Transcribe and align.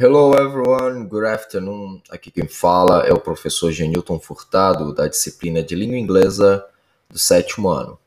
Hello 0.00 0.32
everyone, 0.32 1.08
good 1.08 1.26
afternoon. 1.26 2.00
Aqui 2.08 2.30
quem 2.30 2.46
fala 2.46 3.04
é 3.04 3.12
o 3.12 3.18
professor 3.18 3.72
Genilton 3.72 4.20
Furtado, 4.20 4.94
da 4.94 5.08
disciplina 5.08 5.60
de 5.60 5.74
língua 5.74 5.98
inglesa 5.98 6.64
do 7.10 7.18
sétimo 7.18 7.68
ano. 7.68 7.98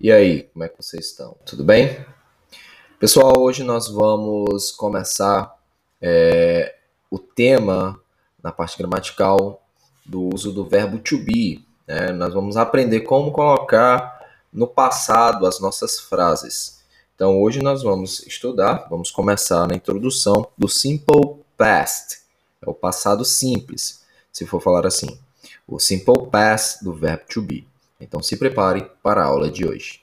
E 0.00 0.10
aí, 0.10 0.42
como 0.52 0.64
é 0.64 0.68
que 0.68 0.82
vocês 0.82 1.06
estão? 1.06 1.36
Tudo 1.46 1.62
bem? 1.62 2.04
Pessoal, 2.98 3.34
hoje 3.38 3.62
nós 3.62 3.86
vamos 3.86 4.72
começar 4.72 5.56
é, 6.02 6.74
o 7.08 7.16
tema 7.16 8.00
na 8.42 8.50
parte 8.50 8.76
gramatical 8.76 9.64
do 10.04 10.34
uso 10.34 10.50
do 10.50 10.64
verbo 10.64 10.98
to 10.98 11.16
be. 11.16 11.64
Né? 11.86 12.10
Nós 12.10 12.34
vamos 12.34 12.56
aprender 12.56 13.02
como 13.02 13.30
colocar 13.30 14.20
no 14.52 14.66
passado 14.66 15.46
as 15.46 15.60
nossas 15.60 16.00
frases. 16.00 16.79
Então, 17.20 17.38
hoje 17.38 17.60
nós 17.60 17.82
vamos 17.82 18.26
estudar, 18.26 18.86
vamos 18.88 19.10
começar 19.10 19.68
na 19.68 19.74
introdução 19.74 20.50
do 20.56 20.66
simple 20.66 21.36
past, 21.54 22.22
é 22.62 22.70
o 22.70 22.72
passado 22.72 23.26
simples, 23.26 24.02
se 24.32 24.46
for 24.46 24.58
falar 24.58 24.86
assim, 24.86 25.20
o 25.68 25.78
simple 25.78 26.30
past 26.30 26.82
do 26.82 26.94
verbo 26.94 27.24
to 27.28 27.42
be. 27.42 27.68
Então, 28.00 28.22
se 28.22 28.38
prepare 28.38 28.90
para 29.02 29.22
a 29.22 29.26
aula 29.26 29.50
de 29.50 29.68
hoje. 29.68 30.00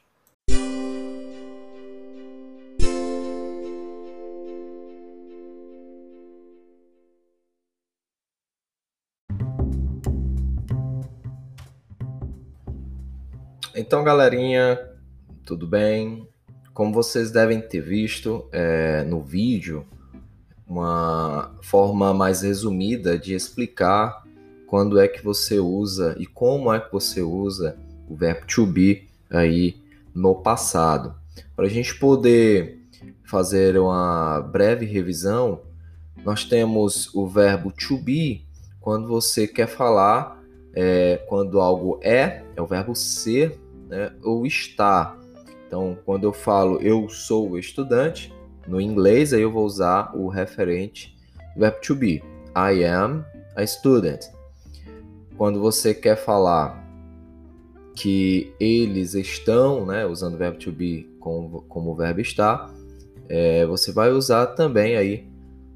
Então, 13.74 14.04
galerinha, 14.04 14.80
tudo 15.44 15.66
bem? 15.66 16.30
Como 16.77 16.94
vocês 16.94 17.31
devem 17.31 17.59
ter 17.59 17.81
visto 17.81 18.45
é, 18.52 19.04
no 19.04 19.20
vídeo, 19.20 19.84
uma 20.68 21.52
forma 21.63 22.13
mais 22.13 22.44
resumida 22.44 23.18
de 23.18 23.34
explicar 23.34 24.23
quando 24.68 24.99
é 24.99 25.07
que 25.07 25.24
você 25.24 25.57
usa 25.57 26.15
e 26.20 26.27
como 26.27 26.71
é 26.71 26.79
que 26.79 26.91
você 26.91 27.20
usa 27.20 27.76
o 28.07 28.15
verbo 28.15 28.46
to 28.46 28.63
be 28.68 29.07
aí 29.27 29.76
no 30.13 30.35
passado. 30.35 31.15
Para 31.55 31.65
a 31.65 31.68
gente 31.68 31.98
poder 31.98 32.80
fazer 33.24 33.76
uma 33.80 34.40
breve 34.41 34.85
revisão, 34.85 35.62
nós 36.24 36.43
temos 36.43 37.12
o 37.15 37.26
verbo 37.26 37.71
to 37.71 37.98
be 37.98 38.46
quando 38.80 39.07
você 39.07 39.48
quer 39.48 39.68
falar 39.68 40.43
é, 40.76 41.26
quando 41.27 41.59
algo 41.59 41.99
é, 42.04 42.43
é 42.55 42.62
o 42.62 42.68
verbo 42.68 42.93
ser, 42.93 43.59
né, 43.90 44.12
ou 44.21 44.46
estar. 44.46 45.18
Então, 45.68 45.98
quando 46.05 46.23
eu 46.23 46.34
falo 46.34 46.79
eu 46.82 47.10
sou 47.10 47.60
estudante, 47.60 48.34
no 48.65 48.79
inglês 48.79 49.34
aí 49.34 49.41
eu 49.41 49.51
vou 49.51 49.65
usar 49.65 50.15
o 50.15 50.29
referente 50.29 51.15
verbo 51.55 51.82
to 51.82 51.96
be. 51.96 52.24
I 52.55 52.84
am 52.85 53.26
a 53.55 53.65
student. 53.65 54.26
Quando 55.37 55.59
você 55.59 55.93
quer 55.93 56.15
falar 56.15 56.84
que 57.96 58.54
eles 58.59 59.13
estão, 59.13 59.85
né, 59.85 60.05
usando 60.05 60.35
o 60.35 60.37
verbo 60.37 60.57
to 60.57 60.71
be 60.71 61.09
como, 61.20 61.62
como 61.63 61.96
verbo 61.96 62.21
estar, 62.21 62.71
é, 63.27 63.65
você 63.65 63.91
vai 63.91 64.12
usar 64.12 64.47
também 64.47 64.96
aí 64.96 65.28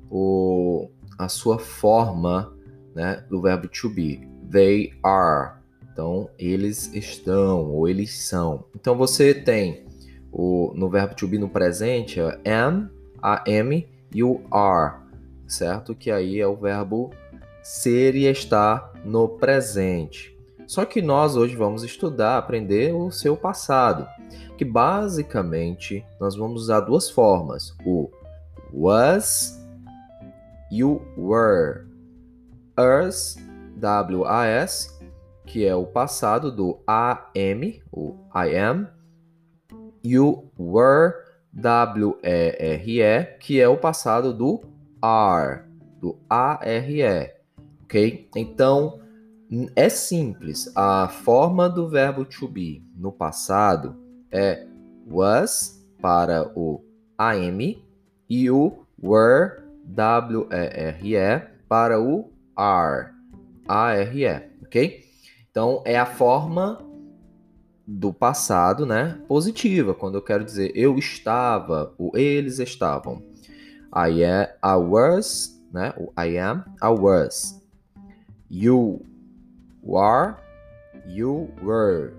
o, 0.10 0.90
a 1.18 1.28
sua 1.28 1.60
forma 1.60 2.54
né, 2.96 3.24
do 3.30 3.42
verbo 3.42 3.68
to 3.68 3.90
be. 3.90 4.28
They 4.50 4.94
are. 5.04 5.61
Então, 5.92 6.30
eles 6.38 6.94
estão 6.94 7.70
ou 7.70 7.88
eles 7.88 8.14
são. 8.24 8.66
Então, 8.76 8.96
você 8.96 9.34
tem 9.34 9.86
o, 10.32 10.72
no 10.76 10.90
verbo 10.90 11.16
to 11.16 11.28
be 11.28 11.38
no 11.38 11.50
presente 11.50 12.20
é 12.20 12.40
am, 12.50 12.90
a 13.22 13.44
am 13.48 13.86
e 14.14 14.24
o 14.24 14.42
are, 14.50 15.00
certo? 15.48 15.94
Que 15.94 16.10
aí 16.10 16.40
é 16.40 16.48
o 16.48 16.56
verbo 16.56 17.12
ser 17.62 18.16
e 18.16 18.26
estar 18.26 18.94
no 19.04 19.28
presente. 19.28 20.38
Só 20.66 20.86
que 20.86 21.02
nós 21.02 21.36
hoje 21.36 21.56
vamos 21.56 21.84
estudar, 21.84 22.38
aprender 22.38 22.96
o 22.96 23.12
seu 23.12 23.36
passado, 23.36 24.08
que 24.58 24.64
basicamente 24.64 26.06
nós 26.20 26.36
vamos 26.36 26.64
usar 26.64 26.80
duas 26.80 27.10
formas: 27.10 27.76
o 27.86 28.10
was 28.74 29.62
e 30.72 30.84
o 30.84 31.02
were. 31.18 31.92
Us, 32.80 33.36
W-A-S, 33.76 34.91
que 35.52 35.66
é 35.66 35.76
o 35.76 35.86
passado 35.86 36.50
do 36.50 36.80
am, 36.88 37.82
o 37.92 38.16
I 38.34 38.56
am, 38.56 38.88
e 40.02 40.18
o 40.18 40.50
were, 40.58 41.14
W-E-R-E, 41.52 43.38
que 43.38 43.60
é 43.60 43.68
o 43.68 43.76
passado 43.76 44.34
do 44.34 44.62
are, 45.02 45.64
do 46.00 46.18
A-R-E, 46.30 47.34
ok? 47.84 48.30
Então, 48.34 49.02
é 49.76 49.90
simples. 49.90 50.72
A 50.74 51.10
forma 51.10 51.70
do 51.70 51.90
verbo 51.90 52.24
to 52.24 52.48
be 52.48 52.82
no 52.96 53.12
passado 53.12 53.98
é 54.32 54.66
was 55.06 55.86
para 56.02 56.50
o 56.58 56.82
am 57.18 57.84
e 58.30 58.50
o 58.50 58.86
were, 59.04 59.64
W-E-R-E, 59.84 61.42
para 61.68 62.02
o 62.02 62.32
are, 62.56 63.10
A-R-E, 63.68 64.50
ok? 64.64 65.11
Então, 65.52 65.84
é 65.86 66.00
a 66.00 66.06
forma 66.06 66.80
do 67.86 68.14
passado, 68.14 68.86
né? 68.86 69.22
Positiva, 69.28 69.94
quando 69.94 70.16
eu 70.16 70.22
quero 70.22 70.46
dizer 70.46 70.72
eu 70.74 70.98
estava, 70.98 71.94
o 71.98 72.18
eles 72.18 72.58
estavam. 72.60 73.22
I, 73.94 74.24
am, 74.24 74.48
I 74.64 74.76
was, 74.78 75.62
né? 75.74 75.94
O 75.98 76.10
I 76.18 76.38
am, 76.38 76.64
I 76.82 76.88
was. 76.88 77.62
You 78.50 79.06
were, 79.84 80.36
you 81.06 81.50
were. 81.62 82.14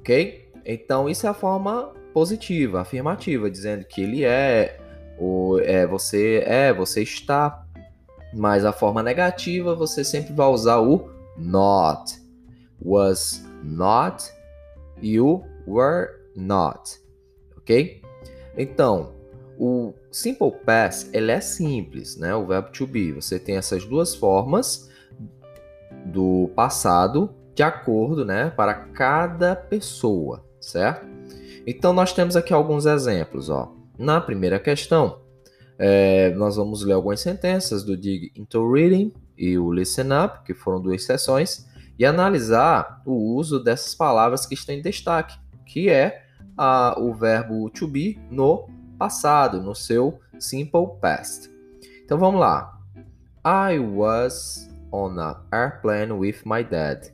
Ok? 0.00 0.52
Então, 0.66 1.08
isso 1.08 1.26
é 1.26 1.30
a 1.30 1.34
forma 1.34 1.94
positiva, 2.12 2.82
afirmativa, 2.82 3.50
dizendo 3.50 3.86
que 3.86 4.02
ele 4.02 4.24
é, 4.24 4.78
ou 5.18 5.58
é, 5.58 5.86
você 5.86 6.42
é, 6.46 6.70
você 6.70 7.02
está. 7.02 7.64
Mas 8.34 8.66
a 8.66 8.72
forma 8.74 9.02
negativa, 9.02 9.74
você 9.74 10.04
sempre 10.04 10.34
vai 10.34 10.48
usar 10.48 10.80
o 10.80 11.10
not 11.38 12.21
was 12.84 13.44
not, 13.62 14.24
you 15.00 15.44
were 15.66 16.08
not, 16.34 16.98
ok? 17.56 18.02
Então, 18.56 19.12
o 19.58 19.94
simple 20.10 20.50
past 20.64 21.08
ele 21.12 21.30
é 21.30 21.40
simples, 21.40 22.16
né? 22.16 22.34
O 22.34 22.46
verbo 22.46 22.70
to 22.70 22.86
be. 22.86 23.12
Você 23.12 23.38
tem 23.38 23.56
essas 23.56 23.84
duas 23.84 24.14
formas 24.14 24.90
do 26.06 26.50
passado 26.54 27.34
de 27.54 27.62
acordo, 27.62 28.24
né, 28.24 28.50
para 28.50 28.74
cada 28.74 29.54
pessoa, 29.54 30.44
certo? 30.58 31.06
Então 31.66 31.92
nós 31.92 32.12
temos 32.12 32.34
aqui 32.34 32.52
alguns 32.52 32.86
exemplos, 32.86 33.50
ó. 33.50 33.74
Na 33.98 34.20
primeira 34.20 34.58
questão, 34.58 35.20
é, 35.78 36.30
nós 36.30 36.56
vamos 36.56 36.82
ler 36.82 36.94
algumas 36.94 37.20
sentenças 37.20 37.84
do 37.84 37.96
Dig 37.96 38.32
into 38.34 38.72
Reading 38.72 39.12
e 39.36 39.58
o 39.58 39.70
Listen 39.70 40.08
Up, 40.24 40.44
que 40.44 40.54
foram 40.54 40.80
duas 40.80 41.04
sessões 41.04 41.66
e 41.98 42.04
analisar 42.04 43.02
o 43.04 43.12
uso 43.34 43.62
dessas 43.62 43.94
palavras 43.94 44.46
que 44.46 44.54
estão 44.54 44.74
em 44.74 44.82
destaque, 44.82 45.38
que 45.66 45.88
é 45.88 46.24
a, 46.56 46.94
o 46.98 47.12
verbo 47.14 47.68
to 47.70 47.86
be 47.86 48.18
no 48.30 48.68
passado, 48.98 49.60
no 49.60 49.74
seu 49.74 50.20
simple 50.38 50.86
past. 51.00 51.50
Então 52.04 52.18
vamos 52.18 52.40
lá. 52.40 52.78
I 53.44 53.78
was 53.78 54.68
on 54.92 55.18
an 55.18 55.36
airplane 55.52 56.12
with 56.12 56.42
my 56.44 56.62
dad. 56.62 57.12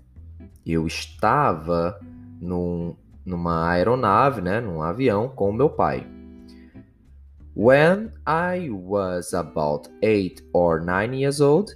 Eu 0.66 0.86
estava 0.86 1.98
num, 2.40 2.94
numa 3.24 3.70
aeronave, 3.70 4.40
né, 4.40 4.60
num 4.60 4.82
avião 4.82 5.28
com 5.28 5.52
meu 5.52 5.70
pai. 5.70 6.06
When 7.56 8.12
I 8.26 8.70
was 8.70 9.34
about 9.34 9.88
eight 10.02 10.46
or 10.52 10.80
nine 10.80 11.16
years 11.16 11.40
old, 11.40 11.74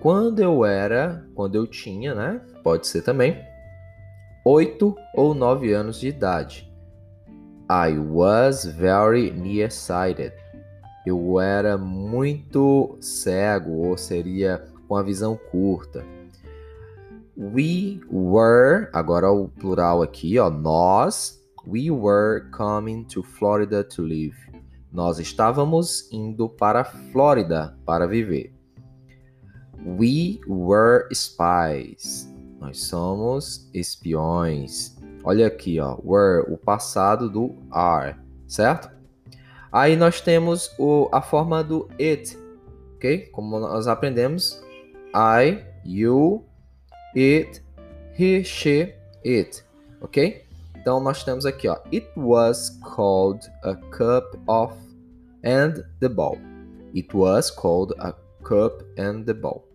quando 0.00 0.40
eu 0.40 0.64
era, 0.64 1.26
quando 1.34 1.54
eu 1.54 1.66
tinha, 1.66 2.14
né? 2.14 2.40
Pode 2.62 2.86
ser 2.86 3.02
também, 3.02 3.36
8 4.44 4.94
ou 5.14 5.34
9 5.34 5.72
anos 5.72 6.00
de 6.00 6.08
idade. 6.08 6.72
I 7.70 7.98
was 7.98 8.64
very 8.64 9.30
nearsighted. 9.30 10.32
Eu 11.06 11.40
era 11.40 11.76
muito 11.76 12.96
cego, 13.00 13.88
ou 13.88 13.96
seria 13.96 14.64
com 14.86 14.96
a 14.96 15.02
visão 15.02 15.38
curta. 15.50 16.04
We 17.36 18.00
were, 18.10 18.88
agora 18.92 19.30
o 19.30 19.48
plural 19.48 20.02
aqui, 20.02 20.38
ó, 20.38 20.50
nós, 20.50 21.38
we 21.66 21.90
were 21.90 22.48
coming 22.50 23.04
to 23.04 23.22
Florida 23.22 23.84
to 23.84 24.02
live. 24.02 24.36
Nós 24.92 25.18
estávamos 25.18 26.10
indo 26.10 26.48
para 26.48 26.80
a 26.80 26.84
Flórida 26.84 27.76
para 27.84 28.06
viver. 28.06 28.57
We 29.84 30.40
were 30.46 31.08
spies. 31.12 32.28
Nós 32.60 32.80
somos 32.82 33.70
espiões. 33.72 34.96
Olha 35.22 35.46
aqui, 35.46 35.78
ó, 35.78 35.98
were, 36.02 36.44
o 36.52 36.56
passado 36.56 37.28
do 37.30 37.54
are, 37.70 38.16
certo? 38.46 38.90
Aí 39.70 39.96
nós 39.96 40.20
temos 40.20 40.70
o, 40.78 41.08
a 41.12 41.20
forma 41.20 41.62
do 41.62 41.88
it, 42.00 42.38
ok? 42.96 43.26
Como 43.32 43.58
nós 43.58 43.86
aprendemos, 43.86 44.60
I, 45.14 45.64
you, 45.84 46.44
it, 47.14 47.62
he, 48.18 48.42
she, 48.42 48.94
it, 49.24 49.64
ok? 50.00 50.44
Então 50.76 51.00
nós 51.00 51.22
temos 51.22 51.44
aqui, 51.44 51.68
ó, 51.68 51.76
it 51.92 52.08
was 52.16 52.78
called 52.82 53.40
a 53.62 53.74
cup 53.90 54.38
of 54.48 54.72
and 55.44 55.84
the 56.00 56.08
ball. 56.08 56.38
It 56.94 57.14
was 57.14 57.50
called 57.50 57.94
a 57.98 58.14
cup 58.42 58.82
and 58.98 59.24
the 59.24 59.34
ball. 59.34 59.67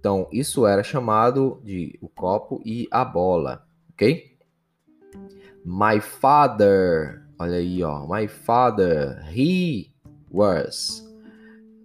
Então 0.00 0.26
isso 0.32 0.66
era 0.66 0.82
chamado 0.82 1.60
de 1.62 1.98
o 2.00 2.08
copo 2.08 2.62
e 2.64 2.88
a 2.90 3.04
bola, 3.04 3.66
ok? 3.92 4.34
My 5.62 6.00
father, 6.00 7.22
olha 7.38 7.56
aí, 7.56 7.82
ó, 7.82 8.06
my 8.08 8.26
father, 8.26 9.22
he 9.30 9.92
was. 10.30 11.06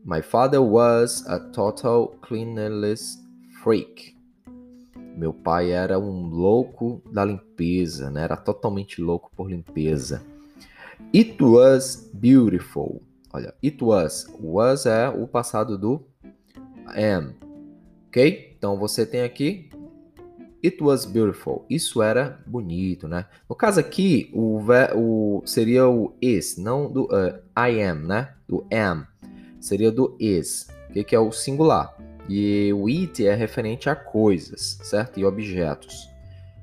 My 0.05 0.21
father 0.21 0.61
was 0.61 1.27
a 1.27 1.39
total 1.51 2.15
cleanliness 2.21 3.21
freak. 3.61 4.15
Meu 5.17 5.33
pai 5.33 5.71
era 5.71 5.99
um 5.99 6.27
louco 6.29 7.01
da 7.11 7.25
limpeza, 7.25 8.09
né? 8.09 8.23
Era 8.23 8.37
totalmente 8.37 9.01
louco 9.01 9.29
por 9.35 9.49
limpeza. 9.49 10.23
It 11.13 11.43
was 11.43 12.09
beautiful. 12.13 13.01
Olha, 13.33 13.53
it 13.61 13.83
was. 13.83 14.25
Was 14.39 14.85
é 14.85 15.09
o 15.09 15.27
passado 15.27 15.77
do 15.77 16.01
am. 16.87 17.44
Ok? 18.15 18.55
Então 18.57 18.77
você 18.77 19.05
tem 19.05 19.23
aqui 19.23 19.69
It 20.63 20.81
was 20.81 21.05
beautiful. 21.05 21.65
Isso 21.69 22.01
era 22.01 22.39
bonito, 22.47 23.09
né? 23.09 23.25
No 23.47 23.55
caso 23.55 23.79
aqui, 23.79 24.31
o, 24.33 24.61
o 24.95 25.43
seria 25.45 25.87
o 25.87 26.15
is, 26.21 26.57
não 26.57 26.89
do 26.89 27.03
uh, 27.03 27.37
I 27.55 27.83
am, 27.83 28.07
né? 28.07 28.33
Do 28.47 28.65
am. 28.73 29.05
Seria 29.59 29.91
do 29.91 30.15
is, 30.17 30.67
que, 30.93 31.03
que 31.03 31.15
é 31.15 31.19
o 31.19 31.31
singular. 31.31 31.95
E 32.27 32.73
o 32.73 32.87
it 32.87 33.27
é 33.27 33.35
referente 33.35 33.89
a 33.89 33.95
coisas, 33.95 34.79
certo? 34.81 35.19
E 35.19 35.25
objetos. 35.25 36.09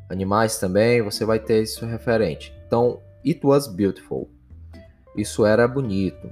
Animais 0.09 0.59
também, 0.59 1.01
você 1.01 1.25
vai 1.25 1.39
ter 1.39 1.63
isso 1.63 1.87
referente. 1.87 2.53
Então, 2.67 3.01
it 3.25 3.39
was 3.47 3.69
beautiful. 3.69 4.29
Isso 5.17 5.47
era 5.47 5.69
bonito. 5.69 6.29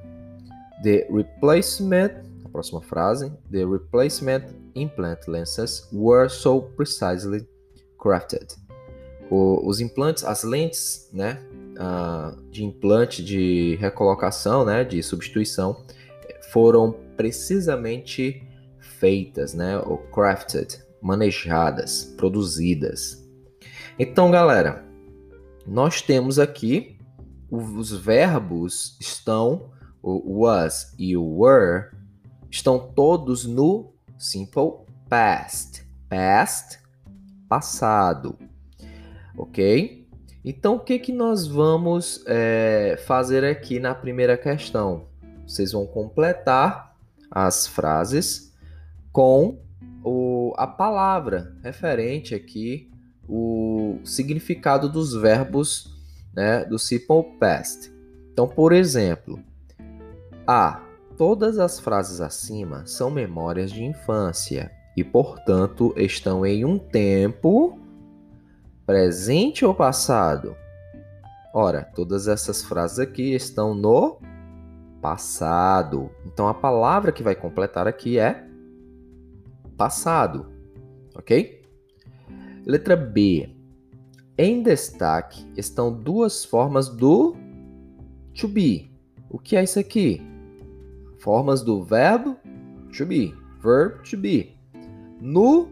The 0.82 1.06
replacement, 1.08 2.22
a 2.44 2.48
próxima 2.48 2.80
frase, 2.80 3.30
the 3.52 3.64
replacement 3.64 4.59
implant 4.74 5.26
lenses 5.26 5.88
were 5.92 6.28
so 6.28 6.62
precisely 6.76 7.46
crafted. 7.98 8.54
O, 9.30 9.66
os 9.68 9.80
implantes, 9.80 10.24
as 10.24 10.42
lentes, 10.42 11.08
né, 11.12 11.40
uh, 11.78 12.40
de 12.50 12.64
implante 12.64 13.22
de 13.24 13.76
recolocação, 13.76 14.64
né, 14.64 14.82
de 14.84 15.02
substituição, 15.02 15.84
foram 16.50 16.92
precisamente 17.16 18.42
feitas, 18.78 19.54
né, 19.54 19.78
ou 19.78 19.98
crafted, 19.98 20.82
manejadas, 21.00 22.14
produzidas. 22.16 23.24
Então, 23.98 24.30
galera, 24.30 24.84
nós 25.66 26.02
temos 26.02 26.38
aqui 26.38 26.98
os 27.50 27.92
verbos 27.92 28.96
estão 29.00 29.70
o 30.02 30.42
was 30.42 30.94
e 30.98 31.16
o 31.16 31.38
were 31.38 31.90
estão 32.50 32.78
todos 32.94 33.44
no 33.44 33.92
simple 34.20 34.84
past. 35.08 35.84
Past 36.08 36.78
passado. 37.48 38.38
Ok? 39.36 40.06
Então, 40.44 40.76
o 40.76 40.80
que, 40.80 40.98
que 40.98 41.12
nós 41.12 41.46
vamos 41.46 42.22
é, 42.26 43.02
fazer 43.06 43.44
aqui 43.44 43.80
na 43.80 43.94
primeira 43.94 44.36
questão? 44.36 45.06
Vocês 45.46 45.72
vão 45.72 45.86
completar 45.86 46.96
as 47.30 47.66
frases 47.66 48.54
com 49.12 49.58
o, 50.04 50.52
a 50.56 50.66
palavra 50.66 51.56
referente 51.62 52.34
aqui, 52.34 52.90
o 53.28 53.98
significado 54.04 54.88
dos 54.88 55.14
verbos 55.14 55.94
né, 56.34 56.64
do 56.64 56.78
simple 56.78 57.22
past. 57.38 57.92
Então, 58.32 58.46
por 58.48 58.72
exemplo, 58.72 59.42
A. 60.46 60.89
Todas 61.20 61.58
as 61.58 61.78
frases 61.78 62.18
acima 62.22 62.86
são 62.86 63.10
memórias 63.10 63.70
de 63.70 63.84
infância 63.84 64.72
e, 64.96 65.04
portanto, 65.04 65.92
estão 65.94 66.46
em 66.46 66.64
um 66.64 66.78
tempo 66.78 67.78
presente 68.86 69.62
ou 69.62 69.74
passado? 69.74 70.56
Ora, 71.52 71.84
todas 71.94 72.26
essas 72.26 72.64
frases 72.64 72.98
aqui 72.98 73.34
estão 73.34 73.74
no 73.74 74.18
passado. 75.02 76.10
Então 76.24 76.48
a 76.48 76.54
palavra 76.54 77.12
que 77.12 77.22
vai 77.22 77.34
completar 77.34 77.86
aqui 77.86 78.18
é 78.18 78.42
passado, 79.76 80.50
ok? 81.14 81.60
Letra 82.64 82.96
B. 82.96 83.54
Em 84.38 84.62
destaque 84.62 85.46
estão 85.54 85.92
duas 85.92 86.46
formas 86.46 86.88
do 86.88 87.36
to 88.34 88.48
be. 88.48 88.90
O 89.28 89.38
que 89.38 89.54
é 89.54 89.62
isso 89.62 89.78
aqui? 89.78 90.29
Formas 91.20 91.62
do 91.62 91.84
verbo 91.84 92.36
to 92.96 93.04
be, 93.04 93.34
verb 93.60 94.02
to 94.08 94.16
be 94.16 94.56
no 95.20 95.68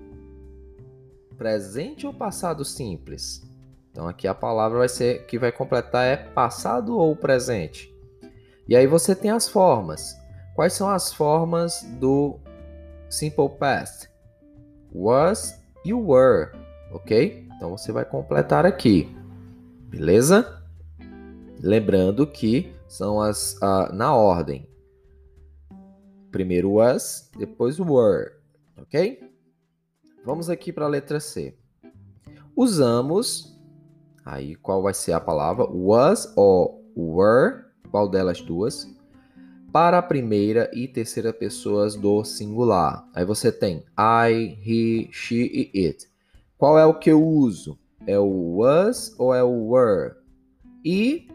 presente 1.39 2.06
ou 2.06 2.12
passado 2.12 2.65
simples? 2.67 3.43
Então 3.91 4.06
aqui 4.06 4.29
a 4.29 4.35
palavra 4.35 4.79
vai 4.79 4.89
ser 4.89 5.25
que 5.27 5.39
vai 5.39 5.50
completar 5.50 6.05
é 6.05 6.17
passado 6.17 6.99
ou 6.99 7.17
presente. 7.17 7.91
E 8.69 8.77
aí 8.77 8.87
você 8.87 9.15
tem 9.15 9.31
as 9.31 9.49
formas. 9.49 10.15
Quais 10.55 10.75
são 10.75 10.91
as 10.91 11.15
formas 11.15 11.83
do 11.99 12.39
simple 13.09 13.49
past? 13.49 14.11
Was 14.93 15.59
e 15.83 15.95
were, 15.95 16.53
ok? 16.93 17.49
Então 17.56 17.71
você 17.71 17.91
vai 17.91 18.05
completar 18.05 18.67
aqui, 18.67 19.17
beleza? 19.87 20.62
Lembrando 21.59 22.27
que 22.27 22.75
são 22.87 23.21
as 23.21 23.55
uh, 23.55 23.91
na 23.95 24.15
ordem. 24.15 24.69
Primeiro 26.30 26.72
was, 26.72 27.30
depois 27.38 27.78
were, 27.80 28.32
ok? 28.76 29.19
Vamos 30.25 30.50
aqui 30.50 30.70
para 30.70 30.84
a 30.84 30.88
letra 30.88 31.20
C. 31.20 31.56
Usamos, 32.54 33.58
aí 34.26 34.54
qual 34.56 34.82
vai 34.82 34.92
ser 34.92 35.12
a 35.12 35.20
palavra? 35.20 35.64
Was 35.64 36.30
ou 36.36 36.84
were, 36.94 37.64
qual 37.90 38.10
delas 38.10 38.42
duas? 38.42 38.86
Para 39.72 39.98
a 39.98 40.02
primeira 40.02 40.70
e 40.75 40.86
terceira 40.86 41.32
pessoas 41.32 41.94
do 41.94 42.22
singular. 42.25 43.08
Aí 43.14 43.25
você 43.25 43.50
tem 43.50 43.85
I, 43.99 44.58
he, 44.66 45.08
she 45.11 45.70
e 45.75 45.87
it. 45.87 46.11
Qual 46.58 46.78
é 46.78 46.85
o 46.85 46.99
que 46.99 47.11
eu 47.11 47.25
uso? 47.25 47.78
É 48.06 48.18
o 48.18 48.56
was 48.56 49.14
ou 49.18 49.35
é 49.35 49.42
o 49.42 49.68
were? 49.68 50.14
E 50.85 51.26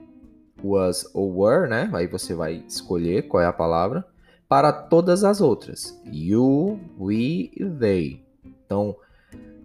was 0.63 1.09
ou 1.15 1.39
were, 1.39 1.67
né? 1.67 1.89
Aí 1.93 2.05
você 2.05 2.35
vai 2.35 2.63
escolher 2.67 3.27
qual 3.27 3.41
é 3.41 3.47
a 3.47 3.53
palavra 3.53 4.12
para 4.53 4.71
todas 4.71 5.23
as 5.23 5.41
outras. 5.41 5.99
You, 6.05 6.79
we 6.99 7.49
e 7.57 7.65
they. 7.79 8.23
Então, 8.45 8.95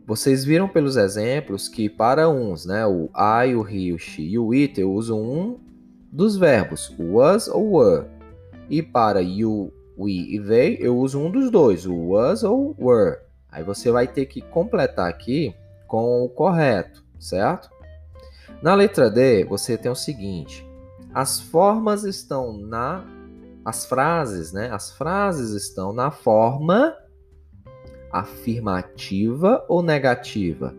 vocês 0.06 0.46
viram 0.46 0.66
pelos 0.66 0.96
exemplos 0.96 1.68
que 1.68 1.90
para 1.90 2.30
uns, 2.30 2.64
né, 2.64 2.86
o 2.86 3.10
I, 3.14 3.54
o 3.54 3.68
he, 3.68 3.92
o 3.92 3.98
she 3.98 4.22
e 4.22 4.38
o 4.38 4.50
it, 4.52 4.80
eu 4.80 4.90
uso 4.90 5.14
um 5.14 5.60
dos 6.10 6.38
verbos, 6.38 6.90
was 6.98 7.48
ou 7.48 7.74
were. 7.74 8.06
E 8.70 8.82
para 8.82 9.20
you, 9.20 9.70
we 9.98 10.10
e 10.10 10.40
they, 10.40 10.78
eu 10.80 10.96
uso 10.96 11.20
um 11.20 11.30
dos 11.30 11.50
dois, 11.50 11.84
o 11.84 11.94
was 11.94 12.42
ou 12.42 12.74
were. 12.78 13.18
Aí 13.52 13.62
você 13.62 13.90
vai 13.90 14.08
ter 14.08 14.24
que 14.24 14.40
completar 14.40 15.06
aqui 15.06 15.54
com 15.86 16.24
o 16.24 16.30
correto, 16.30 17.04
certo? 17.20 17.68
Na 18.62 18.74
letra 18.74 19.10
D, 19.10 19.44
você 19.44 19.76
tem 19.76 19.92
o 19.92 19.94
seguinte: 19.94 20.66
as 21.12 21.38
formas 21.38 22.04
estão 22.04 22.56
na 22.56 23.17
as 23.68 23.84
frases, 23.84 24.50
né? 24.50 24.70
As 24.72 24.90
frases 24.92 25.50
estão 25.50 25.92
na 25.92 26.10
forma 26.10 26.96
afirmativa 28.10 29.62
ou 29.68 29.82
negativa? 29.82 30.74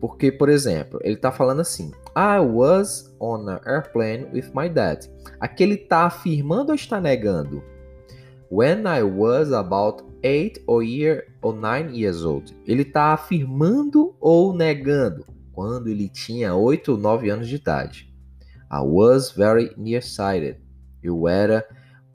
Porque, 0.00 0.32
por 0.32 0.48
exemplo, 0.48 0.98
ele 1.04 1.14
está 1.14 1.30
falando 1.30 1.60
assim: 1.60 1.92
I 2.16 2.40
was 2.40 3.14
on 3.20 3.48
an 3.48 3.60
airplane 3.64 4.24
with 4.32 4.50
my 4.52 4.68
dad. 4.68 5.08
Aqui 5.38 5.62
ele 5.62 5.74
está 5.74 6.06
afirmando 6.06 6.70
ou 6.70 6.74
está 6.74 7.00
negando? 7.00 7.62
When 8.50 8.80
I 8.80 9.04
was 9.04 9.52
about 9.52 10.02
8 10.24 10.64
or, 10.66 10.82
year, 10.82 11.28
or 11.40 11.54
9 11.54 11.96
years 11.96 12.24
old. 12.24 12.52
Ele 12.66 12.82
está 12.82 13.12
afirmando 13.12 14.16
ou 14.20 14.52
negando? 14.52 15.24
Quando 15.52 15.86
ele 15.86 16.08
tinha 16.08 16.52
8 16.52 16.92
ou 16.92 16.98
9 16.98 17.30
anos 17.30 17.48
de 17.48 17.54
idade. 17.54 18.12
I 18.72 18.80
was 18.80 19.30
very 19.30 19.72
nearsighted. 19.76 20.58
Eu 21.00 21.28
era 21.28 21.64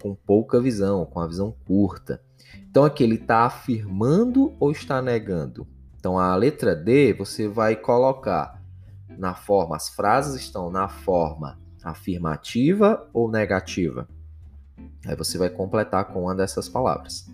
com 0.01 0.15
pouca 0.15 0.59
visão, 0.61 1.05
com 1.05 1.19
a 1.19 1.27
visão 1.27 1.53
curta. 1.65 2.21
Então 2.69 2.83
aqui 2.83 3.03
ele 3.03 3.15
está 3.15 3.45
afirmando 3.45 4.53
ou 4.59 4.71
está 4.71 5.01
negando? 5.01 5.67
Então 5.97 6.17
a 6.17 6.35
letra 6.35 6.75
D 6.75 7.13
você 7.13 7.47
vai 7.47 7.75
colocar 7.75 8.61
na 9.17 9.35
forma, 9.35 9.75
as 9.75 9.89
frases 9.89 10.41
estão 10.41 10.71
na 10.71 10.87
forma 10.87 11.59
afirmativa 11.83 13.07
ou 13.13 13.29
negativa. 13.29 14.07
Aí 15.05 15.15
você 15.15 15.37
vai 15.37 15.49
completar 15.49 16.05
com 16.05 16.23
uma 16.23 16.35
dessas 16.35 16.69
palavras. 16.69 17.27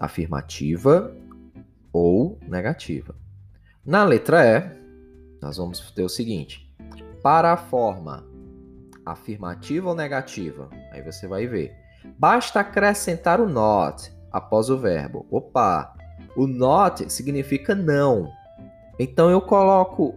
afirmativa 0.00 1.14
ou 1.92 2.38
negativa. 2.48 3.14
Na 3.84 4.02
letra 4.04 4.44
E, 4.44 4.82
nós 5.40 5.56
vamos 5.56 5.80
ter 5.92 6.02
o 6.02 6.08
seguinte: 6.08 6.72
para 7.22 7.52
a 7.52 7.56
forma 7.56 8.24
afirmativa 9.04 9.88
ou 9.90 9.94
negativa, 9.94 10.70
aí 10.92 11.02
você 11.02 11.26
vai 11.26 11.46
ver. 11.46 11.74
Basta 12.18 12.60
acrescentar 12.60 13.40
o 13.40 13.48
not 13.48 14.12
após 14.30 14.70
o 14.70 14.78
verbo. 14.78 15.26
Opa, 15.30 15.94
o 16.36 16.46
not 16.46 17.10
significa 17.12 17.74
não. 17.74 18.30
Então 18.98 19.30
eu 19.30 19.40
coloco, 19.40 20.14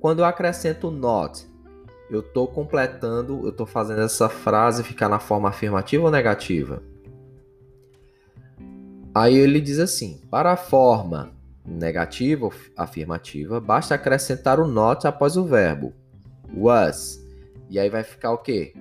quando 0.00 0.20
eu 0.20 0.24
acrescento 0.24 0.90
not, 0.90 1.46
eu 2.10 2.20
estou 2.20 2.46
completando, 2.46 3.40
eu 3.44 3.50
estou 3.50 3.66
fazendo 3.66 4.02
essa 4.02 4.28
frase 4.28 4.84
ficar 4.84 5.08
na 5.08 5.18
forma 5.18 5.48
afirmativa 5.48 6.04
ou 6.04 6.10
negativa? 6.10 6.82
Aí 9.14 9.34
ele 9.34 9.60
diz 9.60 9.78
assim: 9.78 10.20
para 10.30 10.52
a 10.52 10.56
forma 10.56 11.32
negativa 11.64 12.46
ou 12.46 12.52
afirmativa, 12.76 13.60
basta 13.60 13.94
acrescentar 13.94 14.60
o 14.60 14.66
not 14.66 15.06
após 15.06 15.36
o 15.36 15.44
verbo 15.44 15.92
was. 16.54 17.20
E 17.70 17.78
aí 17.78 17.88
vai 17.88 18.02
ficar 18.02 18.32
o 18.32 18.38
quê? 18.38 18.74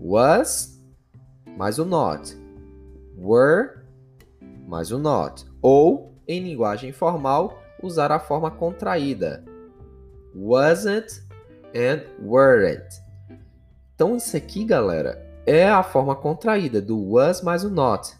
Was 0.00 0.80
mais 1.56 1.78
o 1.78 1.84
not. 1.84 2.36
Were 3.16 3.82
mais 4.66 4.90
o 4.90 4.98
not. 4.98 5.44
Ou, 5.62 6.14
em 6.26 6.42
linguagem 6.42 6.90
informal, 6.90 7.62
usar 7.82 8.12
a 8.12 8.18
forma 8.18 8.50
contraída. 8.50 9.44
Wasn't 10.34 11.22
and 11.74 12.02
weren't. 12.22 13.02
Então, 13.94 14.16
isso 14.16 14.36
aqui, 14.36 14.64
galera, 14.64 15.24
é 15.46 15.68
a 15.68 15.82
forma 15.82 16.16
contraída 16.16 16.80
do 16.80 16.98
was 16.98 17.42
mais 17.42 17.64
o 17.64 17.70
not 17.70 18.16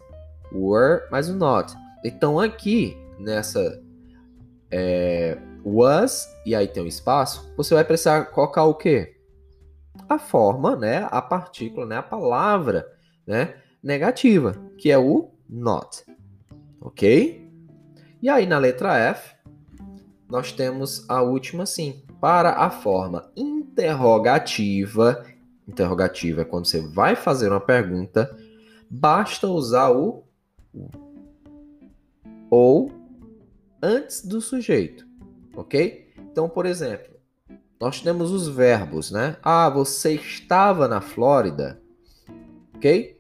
were 0.55 1.03
mais 1.11 1.29
o 1.29 1.35
not. 1.35 1.75
Então 2.05 2.39
aqui 2.39 2.97
nessa 3.19 3.83
é, 4.71 5.37
was 5.65 6.27
e 6.47 6.55
aí 6.55 6.69
tem 6.69 6.83
um 6.83 6.87
espaço, 6.87 7.53
você 7.57 7.75
vai 7.75 7.85
precisar 7.85 8.27
colocar 8.27 8.65
o 8.65 8.75
quê? 8.75 9.14
A 10.09 10.19
forma, 10.19 10.77
né? 10.77 11.07
A 11.11 11.23
partícula, 11.23 11.87
né? 11.87 11.97
A 11.97 12.03
palavra, 12.03 12.87
né? 13.27 13.57
Negativa, 13.83 14.55
que 14.79 14.91
é 14.91 14.99
o 14.99 15.31
not, 15.49 16.05
ok? 16.81 17.51
E 18.23 18.29
aí 18.29 18.47
na 18.47 18.59
letra 18.59 18.97
F 18.97 19.35
nós 20.29 20.53
temos 20.53 21.09
a 21.09 21.23
última 21.23 21.67
sim. 21.67 22.03
Para 22.21 22.53
a 22.55 22.71
forma 22.71 23.31
interrogativa, 23.37 25.25
interrogativa 25.69 26.43
é 26.43 26.45
quando 26.45 26.67
você 26.67 26.81
vai 26.81 27.15
fazer 27.15 27.51
uma 27.51 27.61
pergunta, 27.61 28.35
basta 28.91 29.47
usar 29.47 29.91
o 29.91 30.25
ou 32.51 32.91
antes 33.83 34.25
do 34.25 34.41
sujeito, 34.41 35.07
ok? 35.55 36.13
Então, 36.19 36.49
por 36.49 36.67
exemplo, 36.67 37.14
nós 37.81 38.01
temos 38.01 38.31
os 38.31 38.49
verbos, 38.49 39.11
né? 39.11 39.37
Ah, 39.43 39.69
você 39.69 40.15
estava 40.15 40.89
na 40.89 41.01
Flórida, 41.01 41.81
ok? 42.75 43.19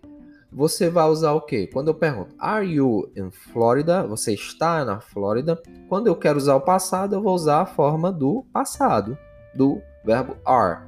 Você 0.52 0.88
vai 0.88 1.08
usar 1.08 1.32
o 1.32 1.40
quê? 1.40 1.66
Quando 1.66 1.88
eu 1.88 1.94
pergunto, 1.94 2.34
Are 2.38 2.64
you 2.64 3.10
in 3.16 3.30
Florida? 3.30 4.06
Você 4.06 4.34
está 4.34 4.84
na 4.84 5.00
Flórida? 5.00 5.60
Quando 5.88 6.06
eu 6.06 6.14
quero 6.14 6.38
usar 6.38 6.54
o 6.54 6.60
passado, 6.60 7.16
eu 7.16 7.22
vou 7.22 7.34
usar 7.34 7.62
a 7.62 7.66
forma 7.66 8.12
do 8.12 8.46
passado, 8.52 9.18
do 9.52 9.82
verbo 10.04 10.36
are, 10.44 10.82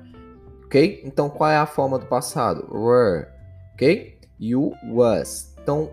ok? 0.64 1.02
Então, 1.04 1.28
qual 1.28 1.50
é 1.50 1.56
a 1.56 1.66
forma 1.66 1.98
do 1.98 2.06
passado? 2.06 2.68
Were, 2.70 3.26
ok? 3.74 4.20
You 4.38 4.72
was. 4.92 5.52
Então, 5.60 5.90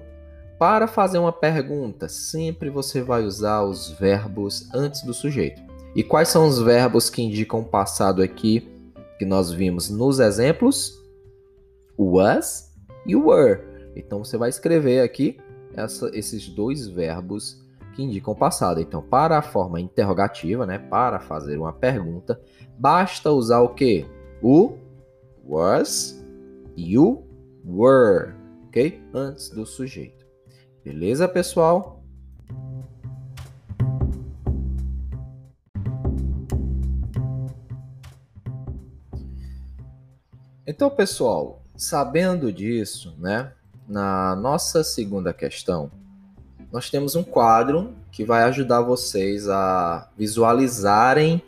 para 0.60 0.88
fazer 0.88 1.18
uma 1.18 1.34
pergunta, 1.34 2.08
sempre 2.08 2.70
você 2.70 3.02
vai 3.02 3.24
usar 3.24 3.64
os 3.64 3.90
verbos 3.90 4.70
antes 4.74 5.02
do 5.02 5.14
sujeito. 5.14 5.73
E 5.96 6.04
quais 6.04 6.30
são 6.30 6.48
os 6.48 6.60
verbos 6.60 7.10
que 7.10 7.22
indicam 7.22 7.60
o 7.60 7.66
passado 7.66 8.24
aqui 8.24 8.68
que 9.20 9.26
nós 9.26 9.52
vimos 9.52 9.92
nos 9.92 10.20
exemplos? 10.20 11.00
O 11.96 12.18
was 12.18 12.74
e 13.06 13.16
o 13.16 13.28
were. 13.28 13.62
Então 13.96 14.24
você 14.24 14.36
vai 14.38 14.50
escrever 14.50 15.02
aqui 15.02 15.38
essa, 15.76 16.10
esses 16.14 16.50
dois 16.50 16.88
verbos 16.88 17.62
que 17.96 18.02
indicam 18.02 18.34
o 18.34 18.38
passado. 18.38 18.82
Então, 18.82 19.04
para 19.04 19.38
a 19.38 19.42
forma 19.42 19.80
interrogativa, 19.80 20.66
né, 20.66 20.80
para 20.80 21.20
fazer 21.20 21.58
uma 21.58 21.72
pergunta, 21.72 22.42
basta 22.78 23.32
usar 23.32 23.62
o 23.62 23.70
que? 23.70 24.06
O 24.42 24.78
was 25.46 26.26
e 26.76 26.98
o 26.98 27.24
were, 27.64 28.34
ok? 28.68 29.00
Antes 29.14 29.50
do 29.50 29.64
sujeito. 29.64 30.26
Beleza, 30.84 31.28
pessoal? 31.28 32.03
Então, 40.66 40.90
pessoal, 40.90 41.62
sabendo 41.76 42.52
disso, 42.52 43.14
né, 43.20 43.52
na 43.88 44.34
nossa 44.36 44.82
segunda 44.82 45.34
questão, 45.34 45.92
nós 46.72 46.90
temos 46.90 47.16
um 47.16 47.24
quadro 47.24 47.94
que 48.12 48.24
vai 48.24 48.44
ajudar 48.44 48.80
vocês 48.82 49.50
a 49.50 50.10
visualizarem 50.18 51.42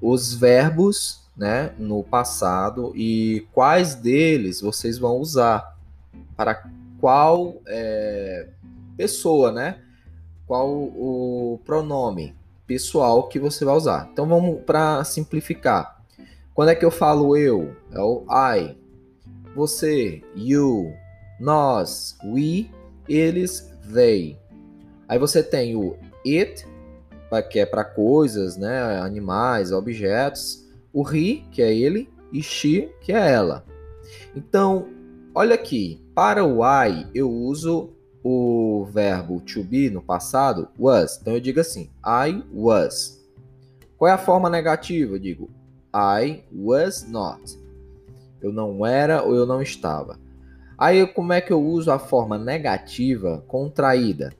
os 0.00 0.34
verbos, 0.34 1.20
né, 1.34 1.72
no 1.78 2.04
passado 2.04 2.92
e 2.94 3.46
quais 3.52 3.94
deles 3.94 4.60
vocês 4.60 4.98
vão 4.98 5.16
usar 5.16 5.78
para 6.36 6.62
qual 7.00 7.62
é, 7.66 8.48
pessoa, 8.94 9.50
né? 9.50 9.78
Qual 10.46 10.68
o 10.70 11.58
pronome 11.64 12.36
pessoal 12.66 13.26
que 13.26 13.38
você 13.38 13.64
vai 13.64 13.74
usar. 13.74 14.10
Então 14.12 14.26
vamos 14.26 14.62
para 14.64 15.02
simplificar. 15.04 15.99
Quando 16.60 16.68
é 16.68 16.74
que 16.74 16.84
eu 16.84 16.90
falo 16.90 17.34
eu? 17.38 17.74
É 17.90 18.00
o 18.00 18.22
I. 18.28 18.76
Você, 19.56 20.22
you, 20.36 20.92
nós, 21.40 22.18
we, 22.22 22.70
eles, 23.08 23.72
they. 23.90 24.38
Aí 25.08 25.18
você 25.18 25.42
tem 25.42 25.74
o 25.74 25.96
it, 26.26 26.66
que 27.50 27.60
é 27.60 27.64
para 27.64 27.82
coisas, 27.82 28.58
né, 28.58 28.98
animais, 29.00 29.72
objetos, 29.72 30.68
o 30.92 31.02
he, 31.08 31.44
que 31.50 31.62
é 31.62 31.74
ele, 31.74 32.10
e 32.30 32.42
she, 32.42 32.94
que 33.00 33.10
é 33.10 33.32
ela. 33.32 33.64
Então, 34.36 34.86
olha 35.34 35.54
aqui, 35.54 36.04
para 36.14 36.44
o 36.44 36.62
I 36.62 37.06
eu 37.14 37.30
uso 37.30 37.96
o 38.22 38.86
verbo 38.92 39.40
to 39.40 39.64
be 39.64 39.88
no 39.88 40.02
passado, 40.02 40.68
was. 40.78 41.18
Então 41.22 41.32
eu 41.32 41.40
digo 41.40 41.58
assim, 41.58 41.88
I 42.04 42.44
was. 42.52 43.18
Qual 43.96 44.10
é 44.10 44.12
a 44.12 44.18
forma 44.18 44.50
negativa? 44.50 45.14
Eu 45.14 45.18
digo, 45.18 45.59
I 45.94 46.44
was 46.52 47.08
not. 47.08 47.58
Eu 48.40 48.52
não 48.52 48.86
era 48.86 49.22
ou 49.22 49.34
eu 49.34 49.46
não 49.46 49.60
estava. 49.60 50.18
Aí 50.78 51.06
como 51.06 51.32
é 51.32 51.40
que 51.40 51.52
eu 51.52 51.62
uso 51.62 51.90
a 51.90 51.98
forma 51.98 52.38
negativa 52.38 53.44
contraída? 53.46 54.32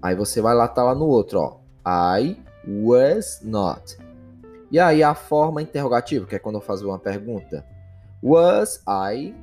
Aí 0.00 0.14
você 0.14 0.40
vai 0.40 0.54
lá, 0.54 0.68
tá 0.68 0.82
lá 0.84 0.94
no 0.94 1.06
outro, 1.06 1.40
ó. 1.40 1.58
I 2.18 2.36
was 2.66 3.40
not. 3.42 3.96
E 4.70 4.78
aí 4.78 5.02
a 5.02 5.14
forma 5.14 5.62
interrogativa, 5.62 6.26
que 6.26 6.36
é 6.36 6.38
quando 6.38 6.56
eu 6.56 6.60
faço 6.60 6.86
uma 6.86 6.98
pergunta. 6.98 7.64
Was 8.22 8.82
I 8.88 9.34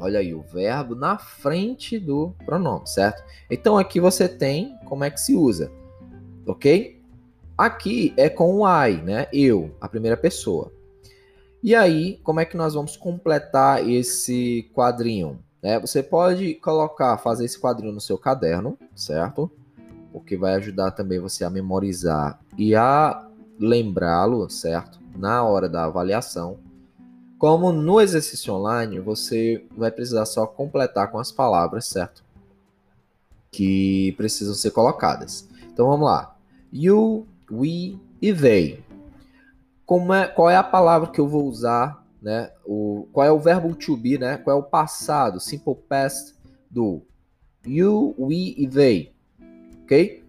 Olha 0.00 0.20
aí, 0.20 0.34
o 0.34 0.42
verbo 0.42 0.94
na 0.94 1.18
frente 1.18 1.98
do 1.98 2.34
pronome, 2.44 2.88
certo? 2.88 3.22
Então 3.50 3.76
aqui 3.76 4.00
você 4.00 4.28
tem 4.28 4.76
como 4.86 5.04
é 5.04 5.10
que 5.10 5.20
se 5.20 5.34
usa, 5.34 5.70
ok? 6.46 7.01
Aqui 7.62 8.12
é 8.16 8.28
com 8.28 8.56
o 8.56 8.66
I, 8.66 8.96
né? 9.02 9.28
Eu, 9.32 9.72
a 9.80 9.88
primeira 9.88 10.16
pessoa. 10.16 10.72
E 11.62 11.76
aí, 11.76 12.18
como 12.24 12.40
é 12.40 12.44
que 12.44 12.56
nós 12.56 12.74
vamos 12.74 12.96
completar 12.96 13.88
esse 13.88 14.68
quadrinho? 14.74 15.38
É, 15.62 15.78
você 15.78 16.02
pode 16.02 16.54
colocar, 16.54 17.16
fazer 17.18 17.44
esse 17.44 17.60
quadrinho 17.60 17.92
no 17.92 18.00
seu 18.00 18.18
caderno, 18.18 18.76
certo? 18.96 19.48
Porque 20.10 20.36
vai 20.36 20.54
ajudar 20.54 20.90
também 20.90 21.20
você 21.20 21.44
a 21.44 21.50
memorizar 21.50 22.40
e 22.58 22.74
a 22.74 23.28
lembrá-lo, 23.60 24.50
certo? 24.50 24.98
Na 25.16 25.44
hora 25.44 25.68
da 25.68 25.84
avaliação. 25.84 26.58
Como 27.38 27.70
no 27.70 28.00
exercício 28.00 28.52
online, 28.54 28.98
você 28.98 29.64
vai 29.76 29.92
precisar 29.92 30.26
só 30.26 30.48
completar 30.48 31.12
com 31.12 31.18
as 31.20 31.30
palavras, 31.30 31.86
certo? 31.86 32.24
Que 33.52 34.14
precisam 34.16 34.52
ser 34.52 34.72
colocadas. 34.72 35.48
Então 35.72 35.86
vamos 35.86 36.06
lá. 36.06 36.36
You, 36.72 37.28
we 37.52 37.98
e 38.20 38.32
they. 38.32 38.82
Como 39.84 40.12
é, 40.14 40.26
qual 40.26 40.48
é 40.48 40.56
a 40.56 40.62
palavra 40.62 41.10
que 41.10 41.20
eu 41.20 41.28
vou 41.28 41.44
usar, 41.44 42.04
né? 42.20 42.50
O, 42.64 43.08
qual 43.12 43.26
é 43.26 43.30
o 43.30 43.38
verbo 43.38 43.74
to 43.74 43.96
be, 43.96 44.16
né? 44.16 44.38
Qual 44.38 44.56
é 44.56 44.58
o 44.58 44.62
passado, 44.62 45.38
simple 45.38 45.74
past 45.74 46.34
do 46.70 47.02
you, 47.66 48.14
we 48.18 48.54
e 48.56 48.66
they. 48.66 49.12
Ok? 49.82 50.24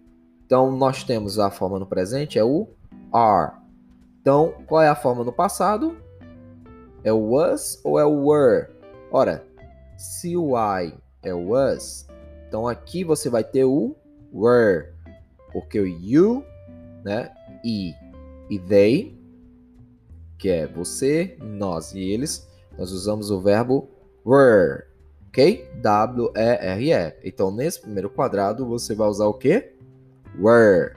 Então 0.45 0.75
nós 0.75 1.03
temos 1.03 1.39
a 1.39 1.49
forma 1.49 1.79
no 1.79 1.85
presente, 1.85 2.37
é 2.37 2.43
o 2.43 2.67
are. 3.11 3.53
Então, 4.21 4.53
qual 4.67 4.81
é 4.81 4.87
a 4.87 4.95
forma 4.95 5.23
no 5.23 5.31
passado? 5.31 5.97
É 7.03 7.11
o 7.11 7.31
was 7.31 7.79
ou 7.83 7.99
é 7.99 8.05
o 8.05 8.27
were? 8.27 8.67
Ora, 9.11 9.45
se 9.97 10.35
o 10.37 10.57
I 10.57 10.93
é 11.21 11.33
o 11.33 11.49
was, 11.49 12.07
Então 12.47 12.67
aqui 12.67 13.03
você 13.03 13.29
vai 13.29 13.43
ter 13.43 13.65
o 13.65 13.95
were, 14.33 14.93
porque 15.51 15.79
o 15.79 15.85
you, 15.85 16.45
né, 17.03 17.31
e 17.63 17.93
e 18.49 18.59
they, 18.59 19.17
que 20.37 20.49
é 20.49 20.67
você, 20.67 21.37
nós 21.41 21.93
e 21.93 21.99
eles, 21.99 22.47
nós 22.77 22.91
usamos 22.91 23.31
o 23.31 23.39
verbo 23.39 23.89
were, 24.25 24.83
ok? 25.29 25.69
W-E-R-E. 25.81 27.15
Então, 27.23 27.51
nesse 27.51 27.81
primeiro 27.81 28.09
quadrado, 28.09 28.65
você 28.65 28.93
vai 28.93 29.07
usar 29.07 29.27
o 29.27 29.33
quê? 29.33 29.73
Were. 30.39 30.95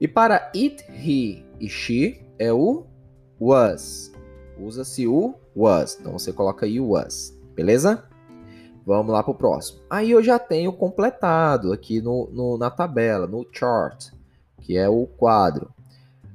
E 0.00 0.08
para 0.08 0.50
it, 0.54 0.84
he 0.90 1.44
e 1.60 1.68
she, 1.68 2.26
é 2.38 2.52
o 2.52 2.86
was. 3.40 4.12
Usa-se 4.58 5.06
o 5.06 5.34
was. 5.54 5.96
Então, 6.00 6.12
você 6.12 6.32
coloca 6.32 6.66
aí 6.66 6.80
o 6.80 6.90
was, 6.90 7.38
beleza? 7.54 8.04
Vamos 8.84 9.12
lá 9.12 9.22
para 9.22 9.32
o 9.32 9.36
próximo. 9.36 9.80
Aí 9.88 10.10
eu 10.10 10.22
já 10.22 10.38
tenho 10.38 10.72
completado 10.72 11.72
aqui 11.72 12.00
no, 12.00 12.28
no, 12.32 12.58
na 12.58 12.70
tabela, 12.70 13.26
no 13.26 13.46
chart, 13.52 14.10
que 14.60 14.76
é 14.76 14.88
o 14.88 15.06
quadro. 15.06 15.72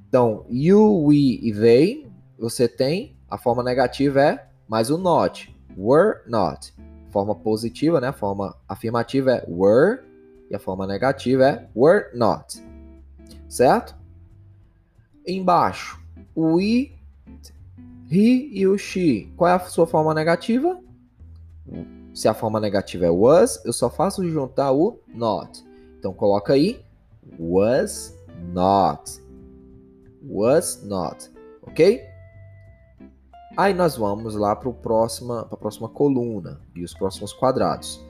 Então, 0.08 0.46
you, 0.50 1.06
we 1.06 1.40
e 1.42 1.54
they, 1.54 2.08
você 2.38 2.68
tem, 2.68 3.16
a 3.30 3.38
forma 3.38 3.64
negativa 3.64 4.22
é 4.22 4.48
mais 4.68 4.90
o 4.90 4.98
not. 4.98 5.54
Were 5.78 6.20
not. 6.28 6.74
Forma 7.12 7.36
positiva, 7.36 8.00
né? 8.00 8.10
A 8.10 8.14
forma 8.14 8.56
afirmativa 8.68 9.32
é 9.32 9.46
were 9.48 10.02
e 10.50 10.56
a 10.56 10.60
forma 10.60 10.86
negativa 10.86 11.46
é 11.46 11.70
were 11.76 12.06
not. 12.14 12.64
Certo? 13.50 13.96
Embaixo, 15.28 16.00
o 16.36 16.60
he 16.60 16.92
e 18.10 18.68
o 18.68 18.78
she. 18.78 19.32
Qual 19.36 19.50
é 19.50 19.54
a 19.54 19.60
sua 19.60 19.88
forma 19.88 20.14
negativa? 20.14 20.80
Se 22.14 22.28
a 22.28 22.34
forma 22.34 22.60
negativa 22.60 23.06
é 23.06 23.10
was, 23.10 23.64
eu 23.66 23.74
só 23.74 23.90
faço 23.90 24.28
juntar 24.30 24.72
o 24.72 25.00
not. 25.08 25.66
Então 26.00 26.14
coloca 26.14 26.54
aí 26.54 26.80
was 27.40 28.15
not. 28.54 29.22
Was 30.28 30.84
not, 30.84 31.32
ok? 31.62 32.02
Aí 33.58 33.74
nós 33.74 33.96
vamos 33.96 34.36
lá 34.36 34.56
para 34.56 34.70
a 34.70 34.74
próxima, 34.74 35.46
próxima 35.46 35.88
coluna 35.88 36.60
e 36.76 36.84
os 36.84 36.94
próximos 36.94 37.32
quadrados. 37.32 38.04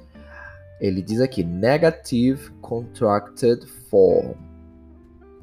Ele 0.79 1.01
diz 1.01 1.21
aqui 1.21 1.43
negative 1.43 2.49
contracted 2.61 3.65
form, 3.89 4.33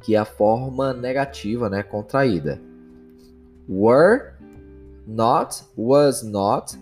que 0.00 0.14
é 0.14 0.18
a 0.18 0.24
forma 0.24 0.92
negativa, 0.92 1.70
né, 1.70 1.82
contraída. 1.82 2.60
Were, 3.68 4.32
not, 5.06 5.62
was 5.76 6.22
not 6.22 6.76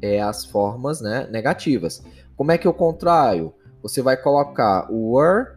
é 0.00 0.20
as 0.20 0.44
formas, 0.44 1.00
né, 1.00 1.26
negativas. 1.30 2.02
Como 2.36 2.52
é 2.52 2.58
que 2.58 2.66
eu 2.66 2.72
contraio? 2.72 3.52
Você 3.82 4.00
vai 4.00 4.16
colocar 4.16 4.88
were, 4.90 5.56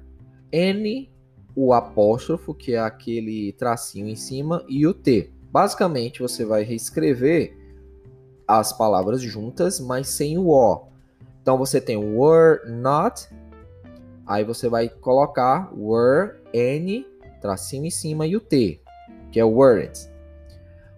n, 0.52 1.13
o 1.56 1.74
apóstrofo, 1.74 2.54
que 2.54 2.74
é 2.74 2.80
aquele 2.80 3.54
tracinho 3.54 4.08
em 4.08 4.16
cima, 4.16 4.64
e 4.68 4.88
o 4.88 4.94
t. 4.94 5.32
Basicamente, 5.52 6.22
você 6.22 6.44
vai 6.44 6.64
reescrever 6.64 7.56
as 8.48 8.74
palavras 8.74 9.22
juntas, 9.22 9.80
mas 9.80 10.08
sem 10.08 10.38
o 10.38 10.50
O. 10.50 10.88
Então, 11.42 11.58
você 11.58 11.80
tem 11.80 11.98
were 11.98 12.60
not, 12.70 13.28
aí 14.26 14.44
você 14.44 14.68
vai 14.68 14.90
colocar 14.90 15.72
were, 15.76 16.40
N, 16.54 17.06
tracinho 17.44 17.86
em 17.86 17.92
cima 17.92 18.26
e 18.26 18.38
o 18.38 18.40
T, 18.40 18.80
que 19.30 19.40
é 19.40 19.44
weren't. 19.44 20.10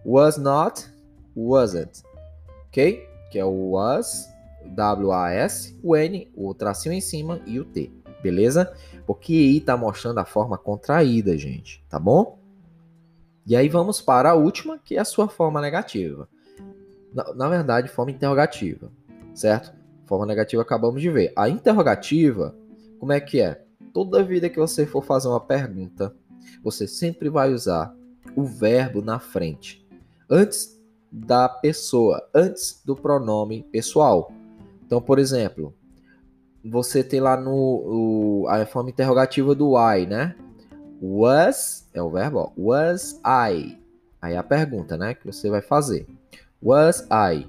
Was 0.05 0.37
not, 0.37 0.85
wasn't. 1.35 2.03
Ok? 2.67 3.03
Que 3.31 3.39
é 3.39 3.43
o 3.43 3.71
was, 3.71 4.29
W-A-S, 4.63 5.75
o 5.81 5.95
N, 5.95 6.31
o 6.35 6.53
tracinho 6.53 6.93
em 6.93 7.01
cima 7.01 7.41
e 7.47 7.59
o 7.59 7.65
T. 7.65 7.91
Beleza? 8.21 8.71
Porque 9.05 9.33
aí 9.33 9.61
tá 9.61 9.77
mostrando 9.77 10.19
a 10.19 10.25
forma 10.25 10.57
contraída, 10.57 11.37
gente. 11.37 11.83
Tá 11.89 11.99
bom? 11.99 12.39
E 13.45 13.55
aí 13.55 13.69
vamos 13.69 14.01
para 14.01 14.31
a 14.31 14.33
última, 14.33 14.79
que 14.79 14.95
é 14.95 14.99
a 14.99 15.05
sua 15.05 15.27
forma 15.27 15.61
negativa. 15.61 16.27
Na, 17.13 17.33
na 17.33 17.49
verdade, 17.49 17.87
forma 17.87 18.11
interrogativa, 18.11 18.91
certo? 19.33 19.73
Forma 20.05 20.25
negativa 20.25 20.61
acabamos 20.61 21.01
de 21.01 21.09
ver. 21.09 21.31
A 21.35 21.47
interrogativa, 21.47 22.55
como 22.99 23.13
é 23.13 23.19
que 23.19 23.39
é? 23.39 23.63
Toda 23.93 24.23
vida 24.23 24.49
que 24.49 24.59
você 24.59 24.85
for 24.85 25.03
fazer 25.03 25.27
uma 25.27 25.39
pergunta, 25.39 26.13
você 26.63 26.87
sempre 26.87 27.29
vai 27.29 27.53
usar 27.53 27.95
o 28.35 28.43
verbo 28.43 29.01
na 29.01 29.19
frente, 29.19 29.85
antes 30.29 30.81
da 31.11 31.47
pessoa, 31.47 32.27
antes 32.33 32.81
do 32.83 32.95
pronome 32.95 33.63
pessoal. 33.71 34.31
Então, 34.85 35.01
por 35.01 35.19
exemplo, 35.19 35.73
você 36.65 37.03
tem 37.03 37.19
lá 37.19 37.37
no 37.37 37.53
o, 37.53 38.47
a 38.47 38.65
forma 38.65 38.89
interrogativa 38.89 39.53
do 39.53 39.75
I, 39.77 40.05
né? 40.07 40.35
Was 41.01 41.87
é 41.93 42.01
o 42.01 42.09
verbo, 42.09 42.39
ó, 42.39 42.51
was 42.57 43.21
I. 43.25 43.77
Aí 44.21 44.35
a 44.35 44.41
pergunta, 44.41 44.97
né, 44.97 45.13
que 45.13 45.25
você 45.25 45.49
vai 45.49 45.61
fazer. 45.61 46.07
Was 46.61 47.07
I? 47.11 47.47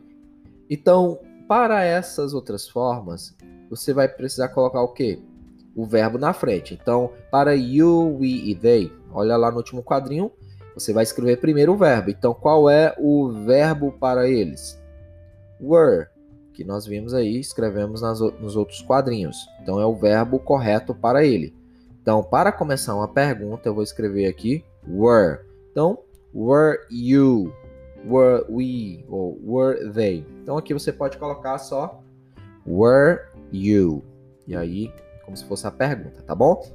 Então, 0.68 1.18
para 1.48 1.82
essas 1.82 2.34
outras 2.34 2.68
formas, 2.68 3.34
você 3.70 3.94
vai 3.94 4.08
precisar 4.08 4.48
colocar 4.48 4.82
o 4.82 4.92
quê? 4.92 5.18
O 5.74 5.86
verbo 5.86 6.18
na 6.18 6.32
frente. 6.32 6.74
Então, 6.74 7.12
para 7.30 7.54
you, 7.54 8.18
we 8.20 8.28
e 8.28 8.54
they, 8.54 8.92
olha 9.12 9.36
lá 9.36 9.50
no 9.50 9.58
último 9.58 9.82
quadrinho, 9.82 10.30
você 10.74 10.92
vai 10.92 11.04
escrever 11.04 11.40
primeiro 11.40 11.72
o 11.72 11.76
verbo. 11.76 12.10
Então, 12.10 12.34
qual 12.34 12.68
é 12.68 12.94
o 12.98 13.30
verbo 13.30 13.92
para 13.92 14.28
eles? 14.28 14.78
Were, 15.58 16.08
que 16.56 16.64
nós 16.64 16.86
vimos 16.86 17.12
aí, 17.12 17.38
escrevemos 17.38 18.00
nas, 18.00 18.18
nos 18.18 18.56
outros 18.56 18.80
quadrinhos. 18.80 19.46
Então, 19.62 19.78
é 19.78 19.84
o 19.84 19.94
verbo 19.94 20.38
correto 20.38 20.94
para 20.94 21.22
ele. 21.22 21.54
Então, 22.00 22.24
para 22.24 22.50
começar 22.50 22.94
uma 22.94 23.06
pergunta, 23.06 23.68
eu 23.68 23.74
vou 23.74 23.82
escrever 23.82 24.26
aqui 24.26 24.64
were. 24.88 25.40
Então, 25.70 25.98
were 26.34 26.78
you? 26.90 27.52
Were 28.06 28.46
we? 28.48 29.04
Ou 29.06 29.38
were 29.44 29.92
they? 29.92 30.26
Então, 30.42 30.56
aqui 30.56 30.72
você 30.72 30.90
pode 30.90 31.18
colocar 31.18 31.58
só 31.58 32.00
were 32.66 33.20
you. 33.52 34.02
E 34.46 34.56
aí, 34.56 34.90
como 35.26 35.36
se 35.36 35.44
fosse 35.44 35.66
a 35.66 35.70
pergunta, 35.70 36.22
tá 36.22 36.34
bom? 36.34 36.66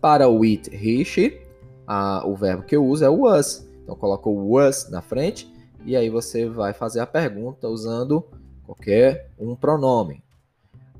Para 0.00 0.28
o 0.28 0.44
it, 0.44 0.70
he, 0.72 1.04
she, 1.04 1.42
a, 1.84 2.24
o 2.24 2.36
verbo 2.36 2.62
que 2.62 2.76
eu 2.76 2.86
uso 2.86 3.04
é 3.04 3.10
o 3.10 3.22
was. 3.22 3.68
Então, 3.82 3.96
coloco 3.96 4.30
o 4.30 4.52
was 4.52 4.88
na 4.88 5.02
frente 5.02 5.52
e 5.84 5.96
aí 5.96 6.08
você 6.08 6.48
vai 6.48 6.72
fazer 6.72 7.00
a 7.00 7.06
pergunta 7.06 7.68
usando 7.68 8.24
qualquer 8.64 9.30
um 9.38 9.54
pronome. 9.54 10.22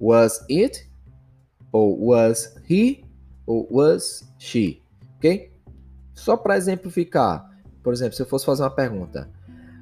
Was 0.01 0.45
it? 0.49 0.89
Ou 1.73 2.09
was 2.09 2.55
he? 2.69 3.05
ou 3.47 3.67
was 3.71 4.27
she, 4.39 4.83
ok? 5.17 5.53
Só 6.15 6.37
para 6.37 6.57
exemplificar, 6.57 7.51
por 7.83 7.93
exemplo, 7.93 8.15
se 8.15 8.23
eu 8.23 8.27
fosse 8.27 8.47
fazer 8.47 8.63
uma 8.63 8.71
pergunta, 8.71 9.31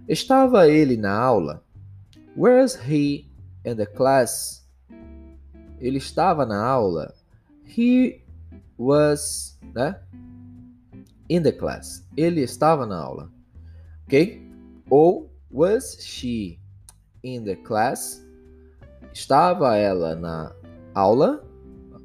estava 0.09 0.69
ele 0.69 0.97
na 0.97 1.17
aula? 1.17 1.63
Was 2.37 2.75
he 2.75 3.27
in 3.65 3.77
the 3.77 3.87
class? 3.87 4.67
Ele 5.79 5.99
estava 5.99 6.47
na 6.47 6.65
aula? 6.65 7.15
He 7.67 8.23
was, 8.79 9.59
né? 9.75 10.01
In 11.29 11.43
the 11.43 11.53
class. 11.53 12.07
Ele 12.17 12.41
estava 12.41 12.87
na 12.87 12.99
aula, 12.99 13.31
ok? 14.07 14.41
Ou 14.91 15.31
was 15.51 15.99
she 16.01 16.59
in 17.23 17.45
the 17.45 17.57
class? 17.57 18.27
Estava 19.13 19.77
ela 19.77 20.15
na 20.15 20.53
aula? 20.95 21.45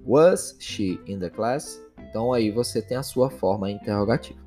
Was 0.05 0.55
she 0.59 0.99
in 1.07 1.19
the 1.19 1.29
class? 1.29 1.81
Então 2.09 2.33
aí 2.33 2.51
você 2.51 2.81
tem 2.81 2.97
a 2.97 3.03
sua 3.03 3.29
forma 3.29 3.69
interrogativa. 3.69 4.39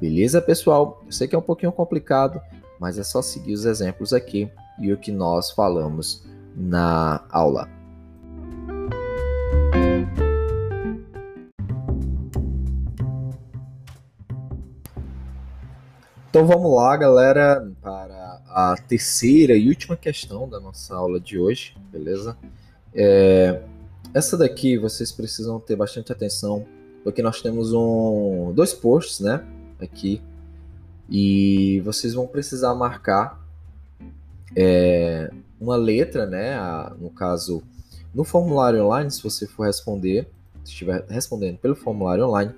Beleza, 0.00 0.42
pessoal? 0.42 1.02
Eu 1.06 1.12
sei 1.12 1.28
que 1.28 1.34
é 1.34 1.38
um 1.38 1.42
pouquinho 1.42 1.72
complicado, 1.72 2.40
mas 2.80 2.98
é 2.98 3.02
só 3.02 3.22
seguir 3.22 3.54
os 3.54 3.64
exemplos 3.64 4.12
aqui 4.12 4.50
e 4.80 4.92
o 4.92 4.98
que 4.98 5.12
nós 5.12 5.50
falamos 5.50 6.24
na 6.56 7.24
aula. 7.30 7.68
Então 16.34 16.48
vamos 16.48 16.74
lá, 16.74 16.96
galera, 16.96 17.64
para 17.80 18.42
a 18.48 18.74
terceira 18.88 19.54
e 19.54 19.68
última 19.68 19.96
questão 19.96 20.48
da 20.48 20.58
nossa 20.58 20.92
aula 20.92 21.20
de 21.20 21.38
hoje, 21.38 21.76
beleza? 21.92 22.36
É, 22.92 23.62
essa 24.12 24.36
daqui 24.36 24.76
vocês 24.76 25.12
precisam 25.12 25.60
ter 25.60 25.76
bastante 25.76 26.10
atenção, 26.10 26.66
porque 27.04 27.22
nós 27.22 27.40
temos 27.40 27.72
um, 27.72 28.52
dois 28.52 28.74
posts, 28.74 29.20
né, 29.20 29.46
aqui, 29.80 30.20
e 31.08 31.80
vocês 31.84 32.14
vão 32.14 32.26
precisar 32.26 32.74
marcar 32.74 33.40
é, 34.56 35.30
uma 35.60 35.76
letra, 35.76 36.26
né, 36.26 36.54
a, 36.54 36.96
no 36.98 37.10
caso, 37.10 37.62
no 38.12 38.24
formulário 38.24 38.84
online, 38.84 39.08
se 39.08 39.22
você 39.22 39.46
for 39.46 39.66
responder, 39.66 40.28
se 40.64 40.72
estiver 40.72 41.04
respondendo 41.08 41.58
pelo 41.58 41.76
formulário 41.76 42.26
online, 42.26 42.52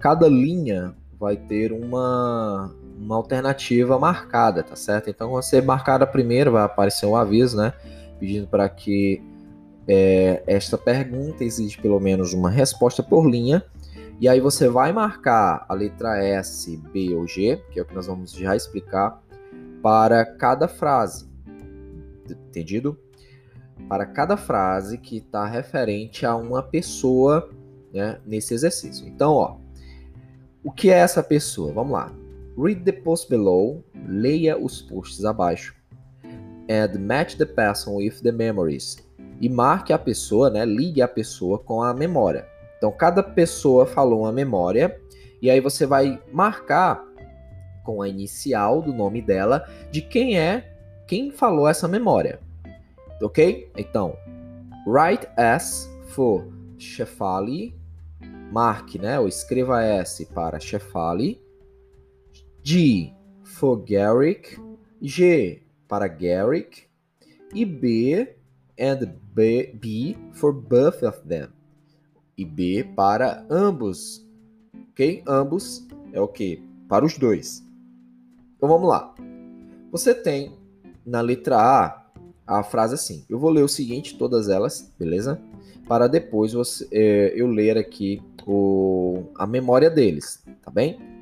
cada 0.00 0.26
linha 0.26 0.92
vai 1.16 1.36
ter 1.36 1.72
uma, 1.72 2.74
uma 2.98 3.16
alternativa 3.16 3.98
marcada, 3.98 4.62
tá 4.62 4.76
certo? 4.76 5.10
Então, 5.10 5.30
você 5.30 5.60
marcar 5.60 6.02
a 6.02 6.06
primeira, 6.06 6.50
vai 6.50 6.62
aparecer 6.62 7.06
um 7.06 7.16
aviso, 7.16 7.56
né, 7.56 7.72
pedindo 8.18 8.46
para 8.46 8.68
que 8.68 9.22
é, 9.86 10.42
esta 10.46 10.78
pergunta 10.78 11.44
exige 11.44 11.78
pelo 11.80 12.00
menos 12.00 12.32
uma 12.32 12.50
resposta 12.50 13.02
por 13.02 13.28
linha. 13.28 13.64
E 14.20 14.28
aí 14.28 14.40
você 14.40 14.68
vai 14.68 14.92
marcar 14.92 15.66
a 15.68 15.74
letra 15.74 16.22
S, 16.24 16.76
B 16.92 17.14
ou 17.14 17.26
G, 17.26 17.60
que 17.70 17.78
é 17.78 17.82
o 17.82 17.84
que 17.84 17.94
nós 17.94 18.06
vamos 18.06 18.32
já 18.32 18.54
explicar, 18.54 19.22
para 19.82 20.24
cada 20.24 20.68
frase. 20.68 21.28
Entendido? 22.28 22.98
Para 23.88 24.06
cada 24.06 24.36
frase 24.36 24.98
que 24.98 25.18
está 25.18 25.44
referente 25.44 26.24
a 26.24 26.36
uma 26.36 26.62
pessoa 26.62 27.50
né, 27.92 28.18
nesse 28.24 28.54
exercício. 28.54 29.06
Então, 29.06 29.32
ó, 29.32 29.56
o 30.62 30.70
que 30.72 30.90
é 30.90 30.98
essa 30.98 31.22
pessoa? 31.22 31.72
Vamos 31.72 31.92
lá. 31.92 32.10
Read 32.56 32.84
the 32.84 32.92
post 32.92 33.28
below, 33.28 33.84
leia 34.06 34.56
os 34.56 34.80
posts 34.80 35.24
abaixo, 35.24 35.74
and 36.68 36.98
match 37.00 37.36
the 37.36 37.44
person 37.44 37.96
with 37.96 38.22
the 38.22 38.30
memories 38.30 39.04
e 39.40 39.48
marque 39.48 39.92
a 39.92 39.98
pessoa, 39.98 40.50
né? 40.50 40.64
Ligue 40.64 41.02
a 41.02 41.08
pessoa 41.08 41.58
com 41.58 41.82
a 41.82 41.92
memória. 41.92 42.46
Então, 42.78 42.92
cada 42.92 43.22
pessoa 43.22 43.86
falou 43.86 44.20
uma 44.20 44.32
memória 44.32 45.00
e 45.40 45.50
aí 45.50 45.60
você 45.60 45.86
vai 45.86 46.20
marcar 46.32 47.04
com 47.84 48.00
a 48.00 48.08
inicial 48.08 48.80
do 48.80 48.92
nome 48.92 49.20
dela 49.20 49.68
de 49.90 50.00
quem 50.00 50.38
é 50.38 50.72
quem 51.06 51.30
falou 51.30 51.68
essa 51.68 51.86
memória. 51.86 52.40
Ok? 53.22 53.70
Então, 53.76 54.16
write 54.86 55.26
S 55.36 55.88
for 56.08 56.46
Shefali. 56.78 57.74
Marque, 58.50 58.98
né? 58.98 59.18
Ou 59.18 59.26
escreva 59.26 59.82
S 59.82 60.24
para 60.26 60.60
Shefali. 60.60 61.43
G 62.64 63.12
for 63.44 63.76
Garrick. 63.84 64.58
G 65.02 65.62
para 65.86 66.08
Garrick. 66.08 66.84
E 67.54 67.64
B 67.64 68.34
and 68.80 69.14
B, 69.34 69.74
B 69.74 70.16
for 70.32 70.52
both 70.52 71.02
of 71.02 71.20
them. 71.28 71.48
E 72.38 72.44
B 72.44 72.82
para 72.96 73.46
ambos. 73.50 74.26
Ok? 74.90 75.22
Ambos 75.28 75.86
é 76.12 76.20
o 76.20 76.26
que? 76.26 76.62
Para 76.88 77.04
os 77.04 77.18
dois. 77.18 77.62
Então 78.56 78.68
vamos 78.68 78.88
lá. 78.88 79.14
Você 79.92 80.14
tem 80.14 80.56
na 81.04 81.20
letra 81.20 81.58
A 81.58 82.02
a 82.46 82.62
frase 82.62 82.94
assim. 82.94 83.26
Eu 83.28 83.38
vou 83.38 83.50
ler 83.50 83.62
o 83.62 83.68
seguinte, 83.68 84.16
todas 84.16 84.48
elas, 84.48 84.90
beleza? 84.98 85.40
Para 85.86 86.08
depois 86.08 86.54
você, 86.54 86.88
é, 86.90 87.32
eu 87.36 87.46
ler 87.46 87.76
aqui 87.76 88.22
o, 88.46 89.24
a 89.36 89.46
memória 89.46 89.90
deles, 89.90 90.42
tá 90.62 90.70
bem? 90.70 91.13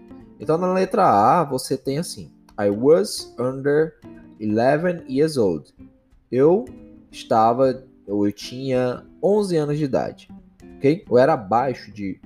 Então 0.42 0.58
na 0.58 0.72
letra 0.72 1.04
A 1.04 1.44
você 1.44 1.76
tem 1.76 1.98
assim: 1.98 2.32
I 2.60 2.68
was 2.68 3.32
under 3.38 3.94
11 4.40 5.04
years 5.08 5.36
old. 5.36 5.72
Eu 6.32 6.64
estava, 7.12 7.84
ou 8.08 8.26
eu 8.26 8.32
tinha 8.32 9.04
11 9.22 9.56
anos 9.56 9.78
de 9.78 9.84
idade, 9.84 10.28
ok? 10.78 11.04
Eu 11.08 11.16
era 11.16 11.34
abaixo 11.34 11.92
de 11.92 12.20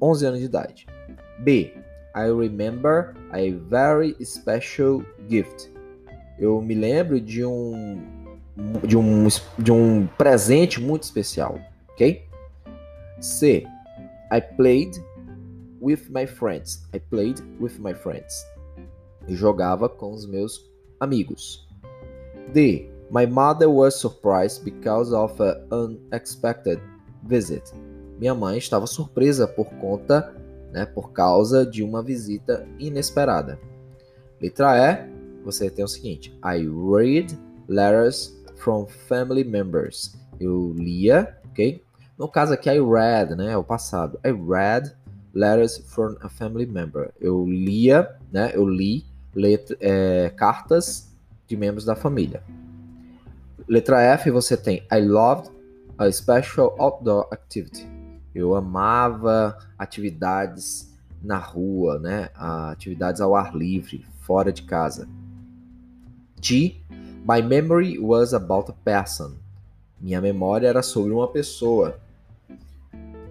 11 0.00 0.26
anos 0.26 0.38
de 0.38 0.46
idade. 0.46 0.86
B. 1.40 1.74
I 2.16 2.32
remember 2.32 3.14
a 3.30 3.38
very 3.68 4.16
special 4.24 5.04
gift. 5.28 5.70
Eu 6.38 6.62
me 6.62 6.74
lembro 6.74 7.20
de 7.20 7.44
um 7.44 8.02
de 8.86 8.96
um 8.96 9.28
de 9.58 9.70
um 9.70 10.06
presente 10.16 10.80
muito 10.80 11.02
especial, 11.02 11.58
ok? 11.90 12.24
C. 13.20 13.66
I 14.32 14.40
played 14.40 14.98
with 15.80 16.10
my 16.10 16.26
friends. 16.26 16.86
I 16.94 16.98
played 16.98 17.40
with 17.58 17.78
my 17.78 17.94
friends. 17.94 18.44
Eu 19.28 19.36
jogava 19.36 19.88
com 19.88 20.12
os 20.12 20.26
meus 20.26 20.70
amigos. 21.00 21.66
D. 22.52 22.90
My 23.10 23.26
mother 23.26 23.68
was 23.68 23.96
surprised 23.96 24.64
because 24.64 25.12
of 25.12 25.40
an 25.42 25.66
unexpected 25.72 26.80
visit. 27.24 27.72
Minha 28.18 28.34
mãe 28.34 28.58
estava 28.58 28.86
surpresa 28.86 29.48
por 29.48 29.66
conta, 29.80 30.32
né, 30.70 30.86
por 30.86 31.12
causa 31.12 31.66
de 31.66 31.82
uma 31.82 32.02
visita 32.02 32.68
inesperada. 32.78 33.58
Letra 34.40 34.76
E, 34.76 35.10
você 35.44 35.68
tem 35.68 35.84
o 35.84 35.88
seguinte: 35.88 36.38
I 36.44 36.68
read 36.68 37.36
letters 37.66 38.38
from 38.56 38.86
family 39.08 39.42
members. 39.42 40.14
Eu 40.38 40.72
lia, 40.76 41.36
ok? 41.50 41.82
No 42.18 42.28
caso 42.28 42.52
aqui, 42.52 42.70
I 42.70 42.80
read, 42.80 43.34
né, 43.34 43.52
é 43.52 43.56
o 43.56 43.64
passado. 43.64 44.20
I 44.24 44.30
read 44.30 44.94
letters 45.34 45.78
from 45.78 46.16
a 46.20 46.28
family 46.28 46.66
member. 46.66 47.12
Eu 47.20 47.44
lia, 47.46 48.16
né, 48.32 48.52
eu 48.54 48.66
li 48.66 49.04
letra, 49.34 49.76
é, 49.80 50.30
cartas 50.30 51.10
de 51.46 51.56
membros 51.56 51.84
da 51.84 51.94
família. 51.94 52.42
Letra 53.68 54.00
F, 54.02 54.30
você 54.30 54.56
tem 54.56 54.82
I 54.92 55.00
loved 55.00 55.50
a 55.96 56.10
special 56.10 56.74
outdoor 56.78 57.28
activity. 57.30 57.86
Eu 58.34 58.54
amava 58.54 59.56
atividades 59.78 60.90
na 61.22 61.38
rua, 61.38 61.98
né? 61.98 62.30
Atividades 62.34 63.20
ao 63.20 63.36
ar 63.36 63.54
livre, 63.54 64.06
fora 64.20 64.52
de 64.52 64.62
casa. 64.62 65.08
G, 66.40 66.80
my 67.28 67.42
memory 67.42 67.98
was 67.98 68.32
about 68.32 68.70
a 68.70 68.74
person. 68.84 69.34
Minha 70.00 70.20
memória 70.20 70.66
era 70.66 70.82
sobre 70.82 71.12
uma 71.12 71.28
pessoa. 71.28 72.00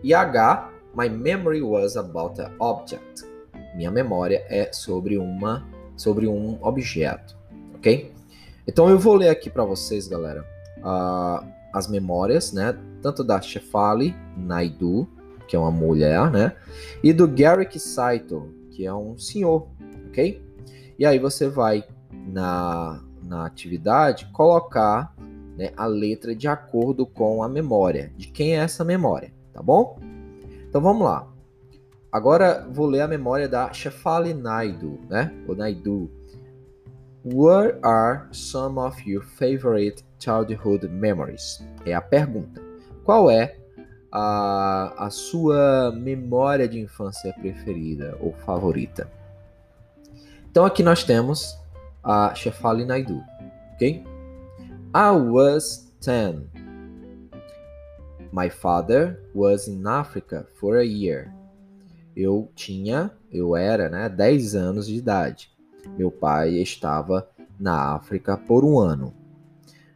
E 0.04 0.14
H, 0.14 0.70
my 1.00 1.08
memory 1.08 1.62
was 1.62 1.96
about 1.96 2.42
an 2.42 2.52
object. 2.60 3.24
Minha 3.74 3.90
memória 3.90 4.46
é 4.50 4.74
sobre 4.74 5.18
uma 5.18 5.66
sobre 5.96 6.28
um 6.28 6.58
objeto, 6.62 7.38
ok? 7.76 8.14
Então 8.68 8.90
eu 8.90 9.00
vou 9.00 9.16
ler 9.16 9.30
aqui 9.30 9.50
para 9.50 9.64
vocês, 9.64 10.08
galera, 10.08 10.46
uh, 10.80 11.46
as 11.74 11.88
memórias, 11.88 12.52
né? 12.52 12.78
Tanto 13.02 13.24
da 13.24 13.40
Shefali 13.42 14.16
Naidu, 14.38 15.08
que 15.48 15.56
é 15.56 15.60
uma 15.60 15.72
mulher, 15.72 16.30
né? 16.32 16.54
E 17.02 17.14
do 17.14 17.28
Garrick 17.28 17.80
Saito, 17.80 18.54
que 18.72 18.86
é 18.86 18.94
um 18.94 19.18
senhor, 19.18 19.68
ok? 20.08 20.42
E 20.98 21.06
aí 21.06 21.18
você 21.18 21.48
vai 21.48 21.84
na, 22.28 23.02
na 23.24 23.46
atividade 23.46 24.30
colocar 24.34 25.14
né, 25.58 25.72
a 25.76 25.86
letra 25.86 26.36
de 26.36 26.48
acordo 26.48 27.06
com 27.06 27.42
a 27.44 27.50
memória, 27.50 28.12
de 28.18 28.28
quem 28.28 28.56
é 28.56 28.60
essa 28.60 28.84
memória, 28.84 29.34
tá 29.54 29.62
bom? 29.62 30.09
Então 30.70 30.80
vamos 30.80 31.04
lá. 31.04 31.28
Agora 32.12 32.68
vou 32.72 32.86
ler 32.86 33.02
a 33.02 33.08
memória 33.08 33.50
da 33.50 33.74
Shefali 33.74 34.34
Naidu, 34.36 35.00
né? 35.10 35.34
O 35.48 35.56
Naidu. 35.56 36.10
What 37.26 37.80
are 37.84 38.28
some 38.32 38.80
of 38.80 38.98
your 39.10 39.24
favorite 39.24 40.06
childhood 40.20 40.88
memories? 40.88 41.60
É 41.86 41.94
a 41.94 42.02
pergunta. 42.02 42.62
Qual 43.04 43.30
é 43.32 43.58
a, 44.12 45.06
a 45.06 45.10
sua 45.10 45.92
memória 45.92 46.68
de 46.68 46.80
infância 46.80 47.34
preferida 47.34 48.16
ou 48.20 48.34
favorita? 48.46 49.12
Então 50.50 50.66
aqui 50.66 50.84
nós 50.84 51.04
temos 51.04 51.58
a 52.04 52.34
Shefali 52.36 52.86
Naidu, 52.86 53.22
ok? 53.74 54.04
I 54.96 55.12
was 55.12 55.92
10. 56.02 56.59
My 58.32 58.48
father 58.50 59.20
was 59.34 59.68
in 59.68 59.88
Africa 59.88 60.48
for 60.54 60.78
a 60.78 60.86
year. 60.86 61.34
Eu 62.16 62.52
tinha, 62.54 63.12
eu 63.32 63.56
era, 63.56 63.90
né, 63.90 64.08
10 64.08 64.54
anos 64.54 64.88
de 64.88 64.96
idade. 64.96 65.50
Meu 65.98 66.12
pai 66.12 66.56
estava 66.56 67.28
na 67.60 67.96
África 67.96 68.38
por 68.38 68.64
um 68.64 68.78
ano. 68.78 69.14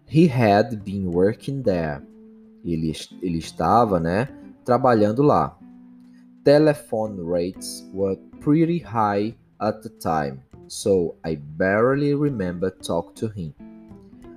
He 0.07 0.27
had 0.27 0.77
been 0.77 1.07
working 1.07 1.61
there. 1.61 2.01
Ele, 2.65 2.91
ele 3.21 3.37
estava, 3.37 3.99
né, 3.99 4.29
trabalhando 4.65 5.21
lá. 5.21 5.57
Telephone 6.43 7.21
rates 7.23 7.87
were 7.93 8.17
pretty 8.41 8.79
high 8.79 9.35
at 9.59 9.81
the 9.81 9.89
time, 9.89 10.41
so 10.67 11.15
I 11.25 11.35
barely 11.35 12.13
remember 12.13 12.71
talk 12.71 13.13
to 13.15 13.27
him. 13.27 13.53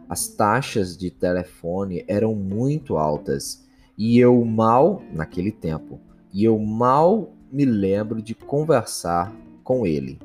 As 0.09 0.28
taxas 0.28 0.96
de 0.96 1.11
telefone 1.11 2.04
eram 2.06 2.35
muito 2.35 2.96
altas 2.96 3.65
e 3.96 4.18
eu 4.18 4.44
mal, 4.44 5.02
naquele 5.12 5.50
tempo, 5.50 6.00
e 6.32 6.44
eu 6.44 6.59
mal 6.59 7.32
me 7.50 7.64
lembro 7.64 8.20
de 8.20 8.35
conversar 8.35 9.35
com 9.62 9.87
ele 9.87 10.18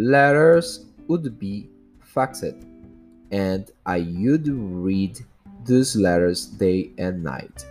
letters 0.00 0.86
would 1.08 1.28
be 1.38 1.70
faxed, 2.00 2.56
and 3.30 3.70
I 3.84 4.00
would 4.00 4.48
read 4.48 5.18
those 5.64 5.94
letters 5.94 6.46
day 6.46 6.92
and 6.98 7.22
night. 7.22 7.66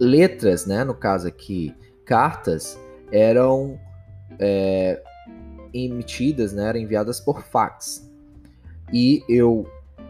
Letras, 0.00 0.66
né, 0.66 0.84
no 0.84 0.94
caso 0.94 1.28
aqui, 1.28 1.74
cartas, 2.04 2.78
eram 3.12 3.78
é, 4.38 5.00
emitidas, 5.72 6.52
né, 6.52 6.68
eram 6.70 6.80
enviadas 6.80 7.20
por 7.20 7.42
fax. 7.42 8.10
E 8.92 9.22
eu 9.28 9.66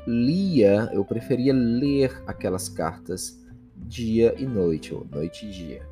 lia, 0.06 0.90
eu 0.92 1.04
preferia 1.04 1.52
ler 1.52 2.22
aquelas 2.26 2.68
cartas 2.68 3.40
dia 3.76 4.34
e 4.38 4.46
noite, 4.46 4.94
ou 4.94 5.06
noite 5.10 5.46
e 5.46 5.50
dia. 5.50 5.82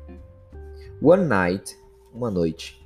One 1.01 1.25
night, 1.25 1.77
uma 2.13 2.31
noite, 2.31 2.81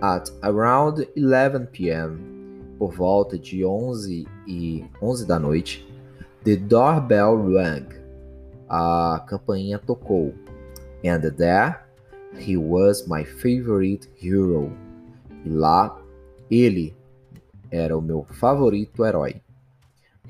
at 0.00 0.30
around 0.42 1.08
11 1.16 1.66
p.m., 1.70 2.18
por 2.78 2.92
volta 2.92 3.38
de 3.38 3.64
11 3.64 4.26
e 4.46 4.84
11 5.00 5.26
da 5.26 5.38
noite, 5.38 5.86
The 6.44 6.56
doorbell 6.56 7.36
rang. 7.52 7.86
A 8.68 9.24
campainha 9.28 9.78
tocou. 9.78 10.34
And 11.04 11.20
there 11.36 11.80
he 12.36 12.56
was 12.56 13.06
my 13.06 13.24
favorite 13.24 14.08
hero. 14.16 14.72
E 15.44 15.48
lá 15.48 16.00
ele 16.50 16.96
era 17.70 17.96
o 17.96 18.02
meu 18.02 18.24
favorito 18.24 19.04
herói. 19.04 19.41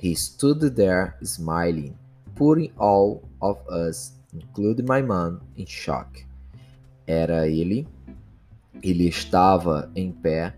He 0.02 0.16
stood 0.16 0.74
there 0.74 1.14
smiling, 1.22 1.96
putting 2.34 2.72
all 2.76 3.22
of 3.40 3.58
us, 3.68 4.14
including 4.32 4.84
my 4.84 5.00
mom, 5.00 5.42
in 5.56 5.64
shock. 5.64 6.26
Era 7.06 7.46
ele. 7.46 7.86
Ele 8.82 9.06
estava 9.06 9.92
em 9.94 10.10
pé 10.10 10.56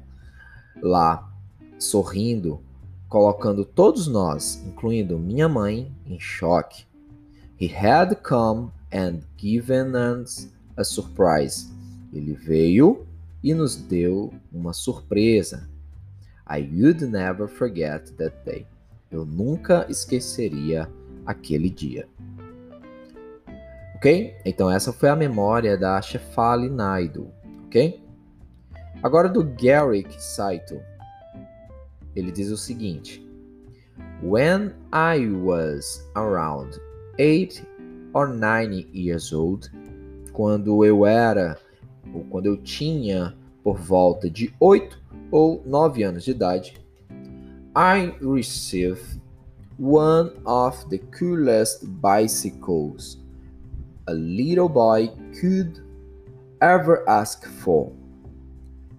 lá, 0.81 1.31
sorrindo, 1.79 2.59
colocando 3.07 3.67
todos 3.67 4.07
nós, 4.07 4.63
incluindo 4.67 5.19
minha 5.19 5.47
mãe, 5.47 5.95
em 6.07 6.19
choque. 6.19 6.87
He 7.61 7.67
had 7.67 8.15
come 8.23 8.73
and 8.91 9.21
given 9.37 9.95
us 9.95 10.49
a 10.75 10.85
surprise. 10.85 11.71
Ele 12.15 12.33
veio 12.33 13.07
e 13.43 13.53
nos 13.53 13.77
deu 13.77 14.33
uma 14.51 14.73
surpresa. 14.73 15.69
I 16.49 16.63
would 16.63 17.05
never 17.05 17.47
forget 17.47 18.11
that 18.17 18.35
day. 18.47 18.67
Eu 19.11 19.25
nunca 19.25 19.87
esqueceria 19.89 20.91
aquele 21.25 21.71
dia. 21.71 22.09
Ok? 23.97 24.37
Então 24.45 24.71
essa 24.71 24.93
foi 24.93 25.09
a 25.09 25.17
memória 25.17 25.77
da 25.77 26.01
Shefali 26.03 26.69
Naidu. 26.69 27.31
Ok? 27.67 28.03
Agora 29.03 29.29
do 29.29 29.45
Garrick 29.45 30.23
Saito. 30.23 30.81
Ele 32.15 32.31
diz 32.31 32.51
o 32.51 32.57
seguinte: 32.57 33.27
When 34.23 34.73
I 34.93 35.29
was 35.29 36.09
around 36.15 36.81
eight 37.19 37.67
or 38.13 38.29
nine 38.29 38.89
years 38.93 39.33
old, 39.33 39.71
quando 40.33 40.85
eu 40.85 41.05
era 41.07 41.59
ou 42.13 42.25
quando 42.25 42.47
eu 42.47 42.57
tinha 42.57 43.35
por 43.63 43.79
volta 43.79 44.29
de 44.29 44.55
8 44.61 45.03
ou 45.31 45.63
9 45.65 46.03
anos 46.03 46.25
de 46.25 46.31
idade, 46.31 46.75
I 47.77 48.15
received 48.21 49.21
one 49.79 50.31
of 50.47 50.89
the 50.91 50.99
coolest 51.11 51.85
bicycles 52.01 53.17
a 54.07 54.15
little 54.15 54.69
boy 54.69 55.11
could 55.41 55.83
ever 56.63 57.03
ask 57.09 57.45
for. 57.45 57.91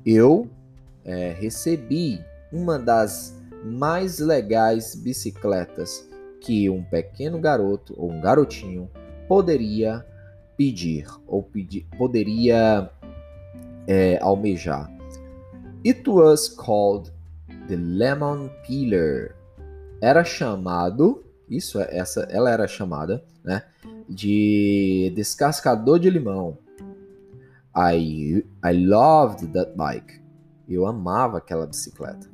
Eu 0.06 0.50
é, 1.06 1.32
recebi 1.40 2.20
uma 2.52 2.78
das 2.78 3.42
mais 3.64 4.20
legais 4.20 4.94
bicicletas 4.94 6.06
que 6.42 6.70
um 6.70 6.84
pequeno 6.84 7.40
garoto 7.40 7.96
ou 7.98 8.12
um 8.12 8.20
garotinho 8.20 8.90
poderia 9.26 10.06
pedir 10.58 11.08
ou 11.26 11.42
pedir, 11.42 11.88
poderia 11.98 12.90
é, 13.88 14.20
almejar. 14.22 14.92
It 15.86 16.10
was 16.10 16.50
called 16.50 17.15
the 17.68 17.76
lemon 17.76 18.50
peeler. 18.66 19.36
Era 20.02 20.24
chamado, 20.24 21.24
isso 21.50 21.80
é 21.80 21.98
essa, 21.98 22.22
ela 22.30 22.50
era 22.50 22.68
chamada, 22.68 23.24
né, 23.44 23.64
de 24.08 25.12
descascador 25.16 26.00
de 26.00 26.10
limão. 26.10 26.58
I 27.76 28.46
I 28.64 28.86
loved 28.86 29.48
that 29.54 29.74
bike. 29.76 30.22
Eu 30.68 30.86
amava 30.86 31.38
aquela 31.38 31.68
bicicleta. 31.68 32.30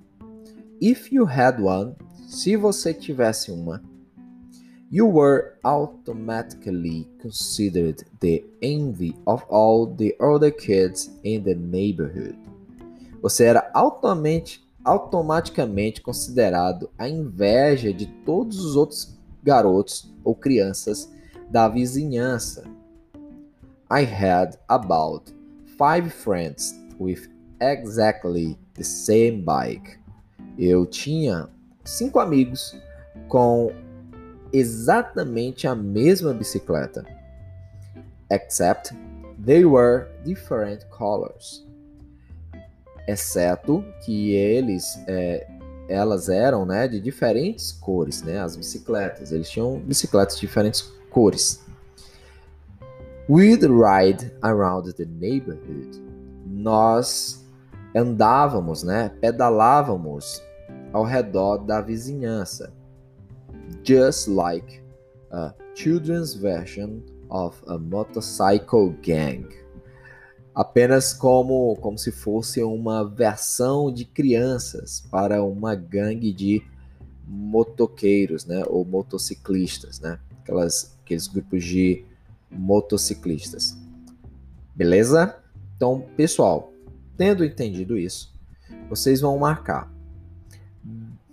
If 0.80 1.12
you 1.12 1.26
had 1.26 1.60
one, 1.60 1.96
se 2.28 2.56
você 2.56 2.94
tivesse 2.94 3.52
uma, 3.52 3.84
you 4.92 5.08
were 5.08 5.54
automatically 5.64 7.10
considered 7.22 8.06
the 8.20 8.44
envy 8.62 9.16
of 9.26 9.44
all 9.50 9.88
the 9.88 10.16
other 10.20 10.52
kids 10.52 11.18
in 11.24 11.44
the 11.44 11.56
neighborhood. 11.56 12.38
Você 13.22 13.46
era 13.46 13.70
altamente, 13.74 14.64
automaticamente 14.84 16.02
considerado 16.02 16.90
a 16.98 17.08
inveja 17.08 17.94
de 17.94 18.08
todos 18.26 18.64
os 18.64 18.76
outros 18.76 19.18
garotos 19.44 20.14
ou 20.24 20.36
crianças 20.36 21.12
da 21.50 21.68
vizinhança. 21.68 22.64
I 23.92 24.04
had 24.04 24.58
about 24.68 25.34
five 25.78 26.10
friends 26.10 26.74
with 27.00 27.30
exactly 27.60 28.58
the 28.74 28.84
same 28.84 29.42
bike. 29.42 30.00
Eu 30.58 30.86
tinha 30.86 31.50
cinco 31.84 32.20
amigos 32.20 32.76
com 33.28 33.72
exatamente 34.54 35.68
a 35.68 35.76
mesma 35.76 36.34
bicicleta, 36.34 37.06
except 38.30 38.94
they 39.44 39.66
were 39.66 40.08
different 40.24 40.86
colors. 40.90 41.66
Exceto 43.08 43.84
que 44.04 44.34
eles, 44.34 45.02
é, 45.08 45.48
elas 45.90 46.30
eram, 46.30 46.66
né, 46.66 46.88
de 46.88 47.00
diferentes 47.00 47.72
cores, 47.72 48.22
né, 48.22 48.40
as 48.40 48.56
bicicletas. 48.56 49.32
Eles 49.32 49.50
tinham 49.50 49.80
bicicletas 49.80 50.36
de 50.36 50.42
diferentes 50.42 50.82
cores. 51.10 51.64
We'd 53.30 53.66
ride 53.66 54.34
around 54.42 54.94
the 54.94 55.06
neighborhood. 55.06 56.02
Nós 56.46 57.46
andávamos, 57.96 58.84
né, 58.84 59.12
pedalávamos 59.20 60.42
ao 60.94 61.04
redor 61.04 61.60
da 61.60 61.82
vizinhança 61.82 62.74
just 63.84 64.28
like 64.28 64.82
a 65.32 65.54
children's 65.74 66.34
version 66.34 67.02
of 67.30 67.62
a 67.68 67.78
motorcycle 67.78 68.90
gang. 69.02 69.48
Apenas 70.54 71.14
como, 71.14 71.76
como 71.78 71.98
se 71.98 72.12
fosse 72.12 72.62
uma 72.62 73.08
versão 73.08 73.92
de 73.92 74.04
crianças 74.04 75.06
para 75.10 75.44
uma 75.44 75.76
gangue 75.76 76.34
de 76.34 76.62
motoqueiros, 77.26 78.46
né, 78.46 78.64
ou 78.68 78.84
motociclistas, 78.84 80.00
né, 80.02 80.20
aquelas, 80.42 80.98
aqueles 81.02 81.28
grupos 81.28 81.64
de 81.64 82.04
motociclistas. 82.52 83.78
Beleza? 84.76 85.38
Então, 85.78 86.06
pessoal, 86.18 86.74
tendo 87.16 87.46
entendido 87.46 87.98
isso, 87.98 88.34
vocês 88.90 89.22
vão 89.22 89.38
marcar. 89.38 89.90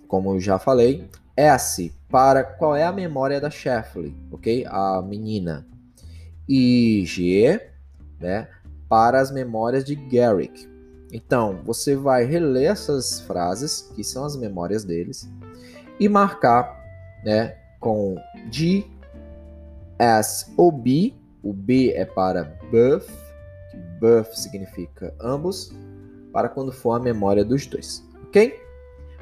Como 0.07 0.33
eu 0.33 0.39
já 0.39 0.57
falei, 0.57 1.09
S 1.35 1.93
para 2.09 2.43
qual 2.43 2.75
é 2.75 2.83
a 2.83 2.91
memória 2.91 3.39
da 3.39 3.49
Sheffley, 3.49 4.15
ok? 4.31 4.65
A 4.67 5.01
menina. 5.01 5.67
E 6.47 7.03
G, 7.05 7.69
né? 8.19 8.47
Para 8.89 9.21
as 9.21 9.31
memórias 9.31 9.85
de 9.85 9.95
Garrick. 9.95 10.67
Então, 11.11 11.61
você 11.63 11.95
vai 11.95 12.25
reler 12.25 12.71
essas 12.71 13.21
frases, 13.21 13.89
que 13.95 14.03
são 14.03 14.25
as 14.25 14.35
memórias 14.35 14.83
deles, 14.83 15.29
e 15.99 16.09
marcar, 16.09 16.75
né? 17.23 17.55
Com 17.79 18.15
D, 18.51 18.85
S 19.97 20.51
ou 20.57 20.71
B. 20.71 21.13
O 21.41 21.53
B 21.53 21.93
é 21.93 22.03
para 22.03 22.43
both, 22.69 23.07
both 23.99 24.33
significa 24.33 25.13
ambos, 25.21 25.71
para 26.33 26.49
quando 26.49 26.71
for 26.71 26.91
a 26.91 26.99
memória 26.99 27.45
dos 27.45 27.65
dois, 27.65 28.05
ok? 28.23 28.59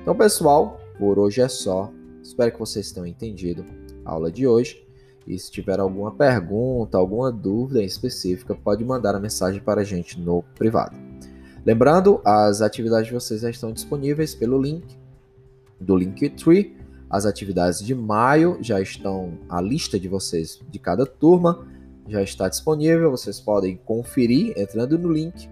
Então, 0.02 0.16
pessoal, 0.16 0.82
por 0.98 1.20
hoje 1.20 1.42
é 1.42 1.48
só. 1.48 1.92
Espero 2.24 2.52
que 2.52 2.60
vocês 2.60 2.92
tenham 2.92 3.06
entendido 3.06 3.64
a 4.04 4.12
aula 4.12 4.32
de 4.32 4.48
hoje. 4.48 4.87
E 5.28 5.38
se 5.38 5.52
tiver 5.52 5.80
alguma 5.80 6.12
pergunta, 6.12 6.98
alguma 6.98 7.32
dúvida 7.32 7.84
específica, 7.84 8.56
pode 8.56 8.86
mandar 8.86 9.14
a 9.14 9.20
mensagem 9.20 9.60
para 9.60 9.82
a 9.82 9.84
gente 9.84 10.20
no 10.20 10.42
privado. 10.56 10.96
Lembrando, 11.66 12.22
as 12.24 12.62
atividades 12.62 13.08
de 13.08 13.14
vocês 13.14 13.42
já 13.42 13.50
estão 13.50 13.74
disponíveis 13.74 14.34
pelo 14.34 14.62
link 14.62 14.98
do 15.82 15.98
Linktree. 15.98 16.78
As 17.10 17.26
atividades 17.26 17.80
de 17.80 17.94
maio 17.94 18.58
já 18.62 18.80
estão, 18.80 19.38
a 19.50 19.62
lista 19.62 20.00
de 20.00 20.08
vocês 20.08 20.62
de 20.70 20.80
cada 20.80 21.06
turma 21.06 21.68
já 22.08 22.24
está 22.24 22.48
disponível. 22.48 23.12
Vocês 23.12 23.40
podem 23.40 23.76
conferir 23.76 24.54
entrando 24.58 24.98
no 24.98 25.12
link, 25.12 25.50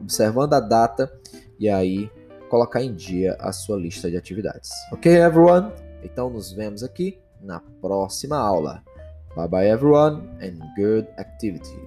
observando 0.00 0.52
a 0.52 0.60
data 0.60 1.10
e 1.58 1.68
aí 1.68 2.10
colocar 2.50 2.82
em 2.82 2.94
dia 2.94 3.36
a 3.40 3.52
sua 3.52 3.78
lista 3.78 4.10
de 4.10 4.16
atividades. 4.16 4.70
Ok, 4.92 5.10
everyone? 5.10 5.72
Então 6.02 6.28
nos 6.28 6.52
vemos 6.52 6.82
aqui 6.82 7.18
na 7.40 7.60
próxima 7.80 8.36
aula. 8.36 8.82
Bye 9.38 9.46
bye 9.46 9.66
everyone 9.70 10.26
and 10.42 10.60
good 10.74 11.06
activity. 11.16 11.78